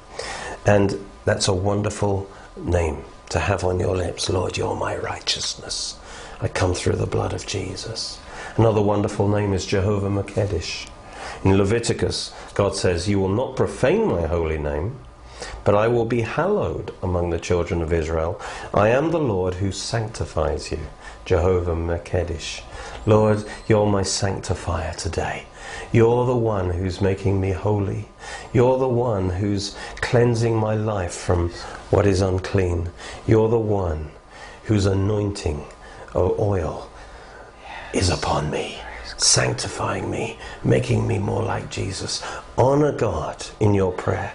And 0.66 1.04
that's 1.24 1.48
a 1.48 1.54
wonderful 1.54 2.30
name 2.56 3.04
to 3.30 3.38
have 3.40 3.64
on 3.64 3.80
your 3.80 3.96
lips. 3.96 4.28
Lord, 4.30 4.56
you're 4.56 4.76
my 4.76 4.96
righteousness. 4.96 5.98
I 6.40 6.48
come 6.48 6.74
through 6.74 6.96
the 6.96 7.06
blood 7.06 7.32
of 7.32 7.46
Jesus. 7.46 8.18
Another 8.56 8.82
wonderful 8.82 9.28
name 9.28 9.52
is 9.52 9.66
Jehovah 9.66 10.10
Makedesh. 10.10 10.88
In 11.42 11.56
Leviticus, 11.56 12.32
God 12.54 12.76
says, 12.76 13.08
You 13.08 13.18
will 13.18 13.28
not 13.28 13.56
profane 13.56 14.06
my 14.06 14.26
holy 14.26 14.58
name, 14.58 14.98
but 15.64 15.74
I 15.74 15.88
will 15.88 16.04
be 16.04 16.20
hallowed 16.20 16.94
among 17.02 17.30
the 17.30 17.40
children 17.40 17.82
of 17.82 17.92
Israel. 17.92 18.40
I 18.72 18.90
am 18.90 19.10
the 19.10 19.18
Lord 19.18 19.54
who 19.54 19.72
sanctifies 19.72 20.70
you. 20.70 20.80
Jehovah 21.24 21.74
Makedesh. 21.74 22.62
Lord, 23.06 23.44
you're 23.66 23.86
my 23.86 24.02
sanctifier 24.02 24.92
today. 24.94 25.46
You're 25.94 26.26
the 26.26 26.34
one 26.36 26.70
who's 26.70 27.00
making 27.00 27.40
me 27.40 27.52
holy. 27.52 28.08
You're 28.52 28.78
the 28.78 28.88
one 28.88 29.30
who's 29.30 29.76
cleansing 30.00 30.56
my 30.56 30.74
life 30.74 31.14
from 31.14 31.50
what 31.90 32.04
is 32.04 32.20
unclean. 32.20 32.90
You're 33.28 33.48
the 33.48 33.60
one 33.60 34.10
whose 34.64 34.86
anointing 34.86 35.64
or 36.12 36.34
oil 36.36 36.90
is 37.92 38.10
upon 38.10 38.50
me, 38.50 38.76
sanctifying 39.18 40.10
me, 40.10 40.36
making 40.64 41.06
me 41.06 41.20
more 41.20 41.44
like 41.44 41.70
Jesus. 41.70 42.24
Honor 42.58 42.90
God 42.90 43.46
in 43.60 43.72
your 43.72 43.92
prayer 43.92 44.34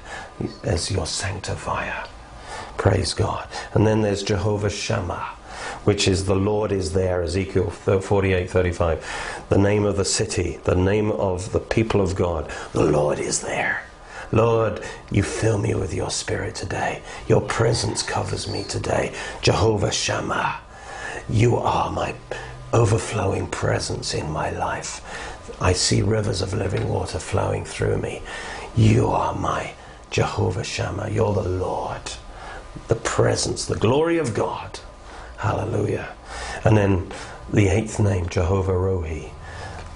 as 0.63 0.89
your 0.89 1.05
sanctifier. 1.05 2.05
Praise 2.77 3.13
God. 3.13 3.49
And 3.73 3.85
then 3.85 4.01
there's 4.01 4.23
Jehovah 4.23 4.69
Shammah 4.69 5.27
which 5.89 6.07
is 6.07 6.25
the 6.25 6.35
Lord 6.35 6.71
is 6.71 6.93
there, 6.93 7.23
Ezekiel 7.23 7.71
48 7.71 8.47
35. 8.47 9.45
The 9.49 9.57
name 9.57 9.85
of 9.85 9.97
the 9.97 10.05
city, 10.05 10.59
the 10.63 10.75
name 10.75 11.09
of 11.09 11.51
the 11.51 11.59
people 11.59 11.99
of 11.99 12.13
God. 12.13 12.47
The 12.73 12.83
Lord 12.83 13.17
is 13.17 13.41
there. 13.41 13.81
Lord, 14.31 14.83
you 15.09 15.23
fill 15.23 15.57
me 15.57 15.73
with 15.73 15.91
your 15.91 16.11
spirit 16.11 16.53
today. 16.53 17.01
Your 17.27 17.41
presence 17.41 18.03
covers 18.03 18.47
me 18.47 18.65
today. 18.65 19.15
Jehovah 19.41 19.91
Shammah, 19.91 20.59
you 21.27 21.55
are 21.55 21.89
my 21.89 22.13
overflowing 22.71 23.47
presence 23.47 24.13
in 24.13 24.29
my 24.29 24.51
life. 24.51 25.01
I 25.59 25.73
see 25.73 26.03
rivers 26.03 26.43
of 26.43 26.53
living 26.53 26.87
water 26.87 27.17
flowing 27.17 27.65
through 27.65 27.97
me. 27.97 28.21
You 28.75 29.07
are 29.07 29.33
my 29.33 29.73
Jehovah 30.11 30.63
Shammah. 30.63 31.09
You're 31.09 31.33
the 31.33 31.49
Lord, 31.49 32.11
the 32.89 32.95
presence, 32.95 33.65
the 33.65 33.75
glory 33.75 34.19
of 34.19 34.35
God. 34.35 34.79
Hallelujah. 35.39 36.05
And 36.65 36.75
then 36.75 37.09
the 37.53 37.69
eighth 37.69 37.97
name, 37.97 38.27
Jehovah 38.27 38.73
Rohi. 38.73 39.29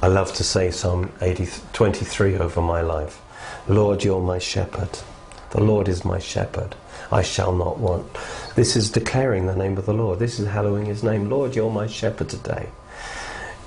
I 0.02 0.08
love 0.08 0.34
to 0.36 0.44
say 0.44 0.72
Psalm 0.72 1.12
80, 1.22 1.50
23 1.74 2.38
over 2.38 2.62
my 2.62 2.80
life. 2.80 3.22
Lord, 3.68 4.06
you're 4.06 4.22
my 4.22 4.40
shepherd. 4.40 5.00
The 5.52 5.62
Lord 5.62 5.90
is 5.90 6.06
my 6.06 6.18
shepherd. 6.18 6.78
I 7.12 7.24
shall 7.24 7.52
not 7.52 7.78
want. 7.78 8.08
This 8.56 8.78
is 8.78 8.90
declaring 8.90 9.46
the 9.46 9.56
name 9.56 9.78
of 9.78 9.86
the 9.86 9.94
Lord. 9.94 10.20
This 10.20 10.40
is 10.40 10.48
hallowing 10.48 10.86
his 10.86 11.04
name. 11.04 11.30
Lord, 11.30 11.58
you're 11.58 11.70
my 11.70 11.88
shepherd 11.88 12.30
today. 12.30 12.70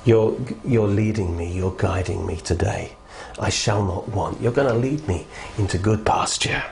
You're, 0.06 0.34
you're 0.64 0.88
leading 0.88 1.36
me. 1.36 1.52
You're 1.52 1.76
guiding 1.76 2.26
me 2.26 2.36
today. 2.36 2.96
I 3.38 3.50
shall 3.50 3.84
not 3.84 4.08
want. 4.08 4.40
You're 4.40 4.52
going 4.52 4.72
to 4.72 4.78
lead 4.78 5.06
me 5.06 5.26
into 5.58 5.76
good 5.76 6.06
pasture. 6.06 6.62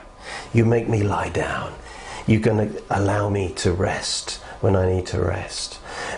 You 0.51 0.65
make 0.65 0.89
me 0.89 1.03
lie 1.03 1.29
down. 1.29 1.75
You're 2.25 2.41
going 2.41 2.73
to 2.73 2.83
allow 2.89 3.29
me 3.29 3.53
to 3.57 3.71
rest 3.71 4.41
when 4.65 4.75
I 4.75 4.91
need 4.91 5.05
to 5.05 5.21
rest, 5.21 5.77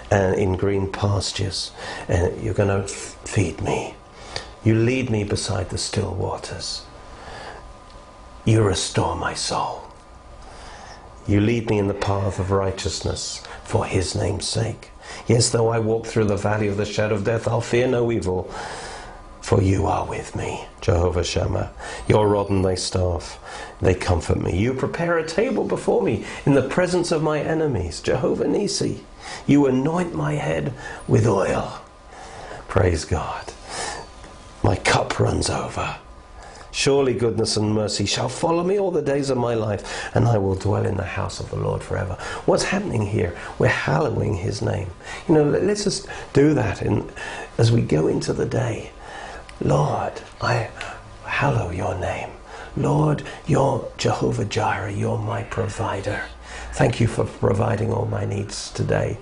and 0.09 0.33
in 0.35 0.55
green 0.55 0.89
pastures, 0.89 1.73
and 2.07 2.41
you're 2.41 2.53
going 2.53 2.69
to 2.69 2.87
feed 2.87 3.59
me. 3.59 3.93
You 4.63 4.73
lead 4.73 5.09
me 5.09 5.25
beside 5.25 5.69
the 5.69 5.77
still 5.77 6.15
waters. 6.15 6.85
You 8.45 8.63
restore 8.63 9.17
my 9.17 9.33
soul. 9.33 9.91
You 11.27 11.41
lead 11.41 11.69
me 11.69 11.77
in 11.77 11.89
the 11.89 11.93
path 11.93 12.39
of 12.39 12.51
righteousness 12.51 13.43
for 13.65 13.85
his 13.85 14.15
name's 14.15 14.47
sake. 14.47 14.91
Yes, 15.27 15.49
though 15.49 15.67
I 15.67 15.79
walk 15.79 16.05
through 16.05 16.27
the 16.27 16.37
valley 16.37 16.69
of 16.69 16.77
the 16.77 16.85
shadow 16.85 17.15
of 17.15 17.25
death, 17.25 17.49
I'll 17.49 17.59
fear 17.59 17.85
no 17.85 18.13
evil, 18.13 18.49
for 19.47 19.61
you 19.61 19.85
are 19.85 20.05
with 20.05 20.35
me, 20.35 20.65
Jehovah 20.81 21.23
Shammah. 21.23 21.71
Your 22.05 22.27
rod 22.27 22.49
and 22.49 22.65
thy 22.65 22.75
staff, 22.75 23.39
they 23.79 23.95
comfort 23.95 24.41
me. 24.41 24.57
You 24.57 24.73
prepare 24.73 25.17
a 25.17 25.25
table 25.25 25.63
before 25.63 26.01
me 26.01 26.25
in 26.45 26.53
the 26.53 26.67
presence 26.67 27.13
of 27.13 27.23
my 27.23 27.39
enemies, 27.39 28.01
Jehovah 28.01 28.43
Nissi. 28.43 28.99
You 29.45 29.65
anoint 29.67 30.13
my 30.13 30.33
head 30.33 30.73
with 31.07 31.25
oil. 31.25 31.79
Praise 32.67 33.05
God. 33.05 33.53
My 34.63 34.75
cup 34.75 35.17
runs 35.17 35.49
over. 35.49 35.95
Surely 36.71 37.13
goodness 37.13 37.55
and 37.55 37.73
mercy 37.73 38.05
shall 38.05 38.27
follow 38.27 38.65
me 38.65 38.77
all 38.77 38.91
the 38.91 39.01
days 39.01 39.29
of 39.29 39.37
my 39.37 39.53
life, 39.53 40.13
and 40.13 40.27
I 40.27 40.39
will 40.39 40.55
dwell 40.55 40.85
in 40.85 40.97
the 40.97 41.05
house 41.05 41.39
of 41.39 41.49
the 41.51 41.55
Lord 41.55 41.81
forever. 41.81 42.15
What's 42.45 42.63
happening 42.63 43.05
here? 43.05 43.33
We're 43.59 43.67
hallowing 43.67 44.35
his 44.35 44.61
name. 44.61 44.89
You 45.29 45.35
know, 45.35 45.45
let's 45.45 45.85
just 45.85 46.05
do 46.33 46.53
that 46.53 46.81
in, 46.81 47.09
as 47.57 47.71
we 47.71 47.81
go 47.81 48.07
into 48.07 48.33
the 48.33 48.45
day. 48.45 48.91
Lord, 49.61 50.13
I 50.39 50.69
hallow 51.25 51.71
your 51.71 51.95
name. 51.95 52.29
Lord, 52.75 53.23
you're 53.47 53.91
Jehovah 53.97 54.45
Jireh, 54.45 54.91
you're 54.91 55.17
my 55.17 55.43
provider. 55.43 56.21
Thank 56.73 56.99
you 56.99 57.07
for 57.07 57.25
providing 57.25 57.91
all 57.91 58.05
my 58.05 58.23
needs 58.23 58.71
today. 58.71 59.17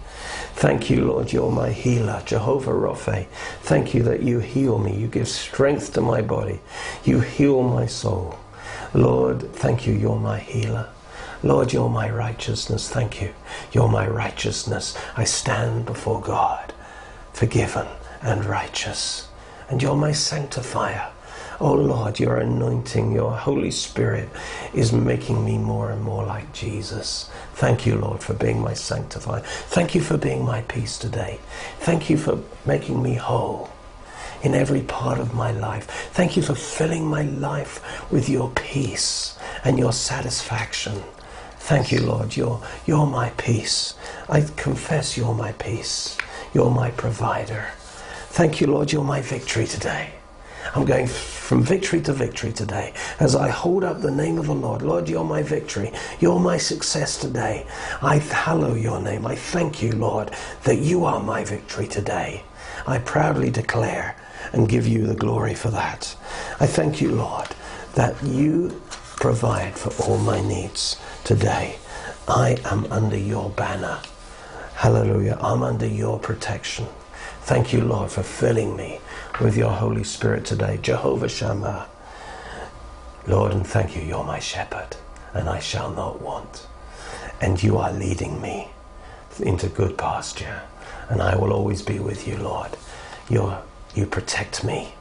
Thank 0.55 0.89
you, 0.89 1.05
Lord, 1.05 1.31
you're 1.31 1.51
my 1.51 1.69
healer, 1.69 2.21
Jehovah 2.25 2.71
Rapha. 2.71 3.27
Thank 3.61 3.93
you 3.93 4.03
that 4.03 4.23
you 4.23 4.39
heal 4.39 4.77
me. 4.77 4.97
You 4.97 5.07
give 5.07 5.29
strength 5.29 5.93
to 5.93 6.01
my 6.01 6.21
body. 6.21 6.59
You 7.05 7.21
heal 7.21 7.63
my 7.63 7.85
soul. 7.85 8.37
Lord, 8.93 9.53
thank 9.53 9.87
you, 9.87 9.93
you're 9.93 10.19
my 10.19 10.39
healer. 10.39 10.89
Lord, 11.43 11.71
you're 11.71 11.89
my 11.89 12.09
righteousness. 12.09 12.89
Thank 12.89 13.21
you. 13.21 13.33
You're 13.71 13.89
my 13.89 14.05
righteousness. 14.05 14.97
I 15.15 15.23
stand 15.23 15.85
before 15.85 16.19
God, 16.19 16.73
forgiven 17.31 17.87
and 18.21 18.43
righteous 18.43 19.29
and 19.69 19.81
you're 19.81 19.95
my 19.95 20.11
sanctifier. 20.11 21.11
Oh 21.61 21.73
Lord, 21.73 22.19
your 22.19 22.35
anointing, 22.37 23.13
your 23.13 23.31
Holy 23.31 23.71
Spirit 23.71 24.27
is 24.73 24.91
making 24.91 25.45
me 25.45 25.57
more 25.57 25.91
and 25.91 26.01
more 26.01 26.25
like 26.25 26.51
Jesus. 26.51 27.29
Thank 27.53 27.85
you, 27.85 27.95
Lord, 27.95 28.21
for 28.21 28.33
being 28.33 28.59
my 28.59 28.73
sanctifier. 28.73 29.39
Thank 29.39 29.95
you 29.95 30.01
for 30.01 30.17
being 30.17 30.43
my 30.43 30.61
peace 30.63 30.97
today. 30.97 31.39
Thank 31.79 32.09
you 32.09 32.17
for 32.17 32.41
making 32.65 33.01
me 33.01 33.13
whole 33.13 33.69
in 34.43 34.53
every 34.53 34.81
part 34.81 35.17
of 35.17 35.33
my 35.33 35.51
life. 35.51 35.85
Thank 36.11 36.35
you 36.35 36.43
for 36.43 36.55
filling 36.55 37.07
my 37.07 37.23
life 37.23 38.11
with 38.11 38.27
your 38.27 38.49
peace 38.51 39.37
and 39.63 39.79
your 39.79 39.93
satisfaction. 39.93 41.03
Thank 41.59 41.91
you, 41.91 42.01
Lord. 42.01 42.35
You're, 42.35 42.61
you're 42.85 43.07
my 43.07 43.29
peace. 43.37 43.95
I 44.29 44.41
confess 44.41 45.17
you're 45.17 45.33
my 45.33 45.53
peace. 45.53 46.17
You're 46.53 46.69
my 46.69 46.91
provider. 46.91 47.69
Thank 48.35 48.59
you, 48.59 48.67
Lord, 48.67 48.91
you're 48.91 49.01
my 49.01 49.21
victory 49.21 49.65
today. 49.65 50.09
I'm 50.75 50.83
going 50.83 51.07
from 51.07 51.63
victory 51.63 52.01
to 52.01 52.11
victory 52.11 52.51
today 52.51 52.91
as 53.21 53.33
I 53.33 53.47
hold 53.47 53.85
up 53.85 54.01
the 54.01 54.11
name 54.11 54.37
of 54.37 54.47
the 54.47 54.53
Lord. 54.53 54.81
Lord, 54.81 55.07
you're 55.07 55.23
my 55.23 55.41
victory. 55.41 55.93
You're 56.19 56.41
my 56.41 56.57
success 56.57 57.17
today. 57.17 57.65
I 58.01 58.17
hallow 58.17 58.73
your 58.73 58.99
name. 58.99 59.25
I 59.25 59.35
thank 59.35 59.81
you, 59.81 59.93
Lord, 59.93 60.31
that 60.65 60.79
you 60.79 61.05
are 61.05 61.23
my 61.23 61.45
victory 61.45 61.87
today. 61.87 62.43
I 62.85 62.97
proudly 62.97 63.51
declare 63.51 64.17
and 64.51 64.67
give 64.67 64.85
you 64.85 65.07
the 65.07 65.15
glory 65.15 65.53
for 65.53 65.69
that. 65.69 66.13
I 66.59 66.67
thank 66.67 66.99
you, 66.99 67.11
Lord, 67.11 67.47
that 67.93 68.21
you 68.21 68.81
provide 69.15 69.77
for 69.77 69.93
all 70.03 70.17
my 70.17 70.41
needs 70.41 70.99
today. 71.23 71.77
I 72.27 72.57
am 72.65 72.85
under 72.91 73.17
your 73.17 73.49
banner. 73.51 74.01
Hallelujah. 74.73 75.37
I'm 75.39 75.63
under 75.63 75.87
your 75.87 76.19
protection. 76.19 76.85
Thank 77.45 77.73
you, 77.73 77.81
Lord, 77.81 78.09
for 78.09 78.23
filling 78.23 78.75
me 78.75 78.99
with 79.39 79.55
your 79.55 79.69
Holy 79.69 80.03
Spirit 80.03 80.45
today. 80.45 80.79
Jehovah 80.81 81.29
Shammah. 81.29 81.85
Lord, 83.27 83.51
and 83.51 83.67
thank 83.67 83.95
you, 83.95 84.01
you're 84.01 84.23
my 84.23 84.39
shepherd, 84.39 84.97
and 85.31 85.47
I 85.47 85.59
shall 85.59 85.91
not 85.91 86.19
want. 86.23 86.65
And 87.39 87.61
you 87.61 87.77
are 87.77 87.91
leading 87.91 88.41
me 88.41 88.69
into 89.39 89.67
good 89.67 89.95
pasture, 89.95 90.63
and 91.07 91.21
I 91.21 91.35
will 91.35 91.53
always 91.53 91.83
be 91.83 91.99
with 91.99 92.27
you, 92.27 92.35
Lord. 92.37 92.71
You're, 93.29 93.61
you 93.93 94.07
protect 94.07 94.63
me. 94.63 94.95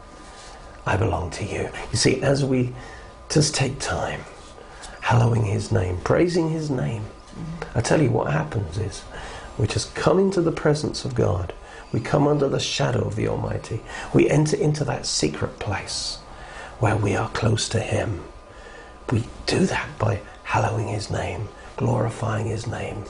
I 0.85 0.99
belong 0.99 1.31
to 1.31 1.47
you. 1.47 1.71
You 1.93 1.97
see, 1.97 2.21
as 2.21 2.45
we 2.45 2.75
just 3.31 3.55
take 3.55 3.79
time, 3.79 4.21
hallowing 5.01 5.45
his 5.45 5.73
name, 5.73 5.97
praising 6.05 6.51
his 6.51 6.69
name, 6.69 7.07
I 7.75 7.81
tell 7.81 8.03
you 8.03 8.11
what 8.11 8.31
happens 8.31 8.77
is 8.77 9.03
we 9.57 9.67
just 9.67 9.95
come 9.95 10.19
into 10.19 10.43
the 10.43 10.53
presence 10.53 11.07
of 11.07 11.15
God. 11.15 11.55
We 11.95 12.01
come 12.01 12.27
under 12.27 12.49
the 12.49 12.59
shadow 12.59 13.03
of 13.03 13.15
the 13.15 13.29
Almighty. 13.29 13.81
We 14.13 14.29
enter 14.29 14.57
into 14.57 14.83
that 14.83 15.07
secret 15.07 15.61
place 15.61 16.17
where 16.81 16.97
we 16.97 17.15
are 17.15 17.29
close 17.29 17.69
to 17.69 17.79
Him. 17.79 18.25
We 19.13 19.29
do 19.47 19.65
that 19.67 19.97
by 19.97 20.21
hallowing 20.43 20.89
His 20.89 21.09
name, 21.09 21.47
glorifying 21.77 22.47
His 22.47 22.67
name. 22.67 23.05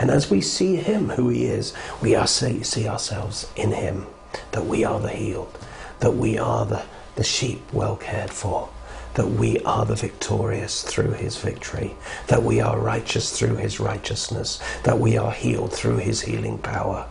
And 0.00 0.10
as 0.10 0.30
we 0.30 0.40
see 0.40 0.76
Him, 0.76 1.10
who 1.10 1.28
He 1.28 1.44
is, 1.44 1.74
we 2.00 2.14
are 2.14 2.26
see, 2.26 2.62
see 2.62 2.88
ourselves 2.88 3.52
in 3.54 3.72
Him, 3.72 4.06
that 4.52 4.64
we 4.64 4.82
are 4.82 4.98
the 4.98 5.10
healed, 5.10 5.58
that 6.00 6.12
we 6.12 6.38
are 6.38 6.64
the, 6.64 6.84
the 7.16 7.24
sheep 7.24 7.60
well 7.70 7.96
cared 7.96 8.30
for, 8.30 8.70
that 9.12 9.28
we 9.28 9.58
are 9.64 9.84
the 9.84 9.94
victorious 9.94 10.82
through 10.82 11.12
his 11.12 11.36
victory, 11.36 11.94
that 12.28 12.42
we 12.42 12.62
are 12.62 12.78
righteous 12.78 13.38
through 13.38 13.56
his 13.56 13.78
righteousness, 13.78 14.58
that 14.84 14.98
we 14.98 15.18
are 15.18 15.32
healed 15.32 15.70
through 15.70 15.98
his 15.98 16.22
healing 16.22 16.56
power, 16.56 17.06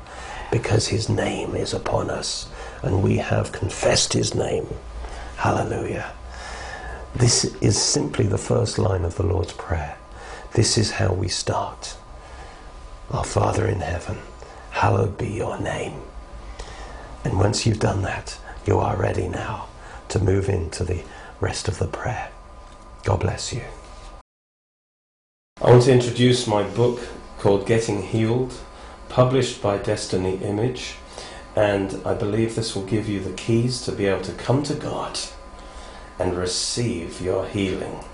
because 0.52 0.90
his 0.90 1.10
name 1.10 1.56
is 1.56 1.74
upon 1.74 2.10
us 2.10 2.50
and 2.84 3.02
we 3.02 3.18
have 3.18 3.52
confessed 3.52 4.14
his 4.14 4.36
name. 4.36 4.68
Hallelujah. 5.38 6.12
This 7.16 7.46
is 7.62 7.82
simply 7.82 8.28
the 8.28 8.38
first 8.38 8.78
line 8.78 9.04
of 9.04 9.16
the 9.16 9.26
Lord's 9.26 9.54
Prayer. 9.54 9.98
This 10.54 10.78
is 10.78 10.92
how 10.92 11.14
we 11.14 11.28
start. 11.28 11.96
Our 13.10 13.24
Father 13.24 13.66
in 13.66 13.80
heaven, 13.80 14.18
hallowed 14.72 15.18
be 15.18 15.28
your 15.28 15.60
name. 15.60 16.02
And 17.24 17.38
once 17.38 17.66
you've 17.66 17.80
done 17.80 18.02
that, 18.04 18.38
you 18.66 18.80
are 18.80 18.96
ready 18.96 19.28
now 19.28 19.68
to 20.10 20.20
move 20.20 20.50
into 20.50 20.84
the 20.84 21.04
rest 21.40 21.68
of 21.68 21.80
the 21.80 21.88
prayer. 21.88 22.30
God 23.04 23.22
bless 23.22 23.54
you. 23.54 23.64
I 25.62 25.72
want 25.72 25.84
to 25.84 25.94
introduce 25.94 26.48
my 26.48 26.64
book 26.64 27.00
called 27.38 27.68
Getting 27.68 28.02
Healed, 28.02 28.54
published 29.12 29.62
by 29.62 29.78
Destiny 29.78 30.38
Image, 30.38 30.96
and 31.54 32.02
I 32.06 32.14
believe 32.14 32.56
this 32.56 32.74
will 32.74 32.86
give 32.86 33.10
you 33.10 33.20
the 33.20 33.34
keys 33.34 33.82
to 33.82 33.92
be 33.92 34.06
able 34.06 34.22
to 34.22 34.32
come 34.32 34.64
to 34.64 34.74
God 34.74 35.20
and 36.18 36.38
receive 36.38 37.20
your 37.20 37.46
healing. 37.46 38.06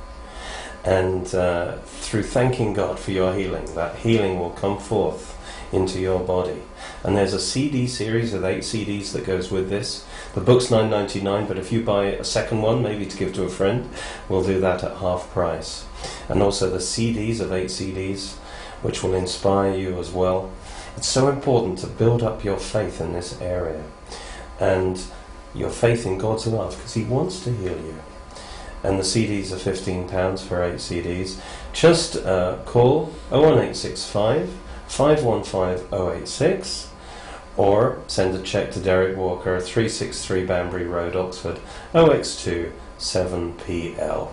And 0.84 1.36
uh, 1.36 1.78
through 1.84 2.24
thanking 2.24 2.74
God 2.74 2.98
for 2.98 3.12
your 3.12 3.36
healing, 3.36 3.76
that 3.76 3.98
healing 3.98 4.40
will 4.40 4.50
come 4.50 4.80
forth 4.80 5.38
into 5.72 6.00
your 6.00 6.20
body. 6.20 6.64
And 7.04 7.16
there's 7.16 7.34
a 7.34 7.40
CD 7.40 7.86
series 7.86 8.34
of 8.34 8.44
eight 8.44 8.64
CDs 8.64 9.12
that 9.14 9.24
goes 9.24 9.52
with 9.52 9.70
this. 9.70 10.04
The 10.34 10.42
book's 10.42 10.72
nine 10.72 10.90
ninety 10.90 11.22
nine, 11.22 11.46
but 11.46 11.60
if 11.60 11.72
you 11.72 11.84
buy 11.84 12.06
a 12.06 12.24
second 12.24 12.64
one, 12.64 12.82
maybe 12.82 13.06
to 13.06 13.18
give 13.18 13.34
to 13.36 13.44
a 13.44 13.50
friend, 13.50 13.88
we'll 14.28 14.44
do 14.44 14.60
that 14.62 14.84
at 14.84 14.98
half 14.98 15.30
price. 15.30 15.86
And 16.28 16.42
also 16.42 16.72
the 16.72 16.80
CDs 16.80 17.40
of 17.40 17.52
eight 17.52 17.68
CDs, 17.68 18.36
which 18.82 19.04
will 19.04 19.14
inspire 19.14 19.76
you 19.76 20.00
as 20.00 20.12
well. 20.12 20.52
It's 20.98 21.08
so 21.08 21.30
important 21.30 21.78
to 21.80 21.88
build 21.88 22.24
up 22.24 22.44
your 22.44 22.58
faith 22.58 23.00
in 23.00 23.14
this 23.14 23.40
area 23.40 23.84
and 24.60 25.00
your 25.54 25.70
faith 25.70 26.08
in 26.08 26.18
God's 26.18 26.48
love 26.48 26.76
because 26.76 26.96
He 26.96 27.04
wants 27.04 27.44
to 27.44 27.52
heal 27.52 27.78
you. 27.78 28.02
And 28.84 28.98
the 28.98 29.04
CDs 29.04 29.52
are 29.52 29.58
£15 29.58 30.40
for 30.42 30.64
eight 30.64 30.78
CDs. 30.78 31.40
Just 31.72 32.16
uh, 32.18 32.58
call 32.66 33.14
01865 33.30 34.50
515 34.88 36.18
086 36.18 36.90
or 37.58 38.00
send 38.08 38.36
a 38.36 38.42
cheque 38.42 38.72
to 38.72 38.80
Derek 38.80 39.18
Walker, 39.18 39.60
363 39.60 40.46
Banbury 40.46 40.86
Road, 40.86 41.16
Oxford, 41.16 41.60
OX2 41.94 42.72
7PL. 42.98 44.30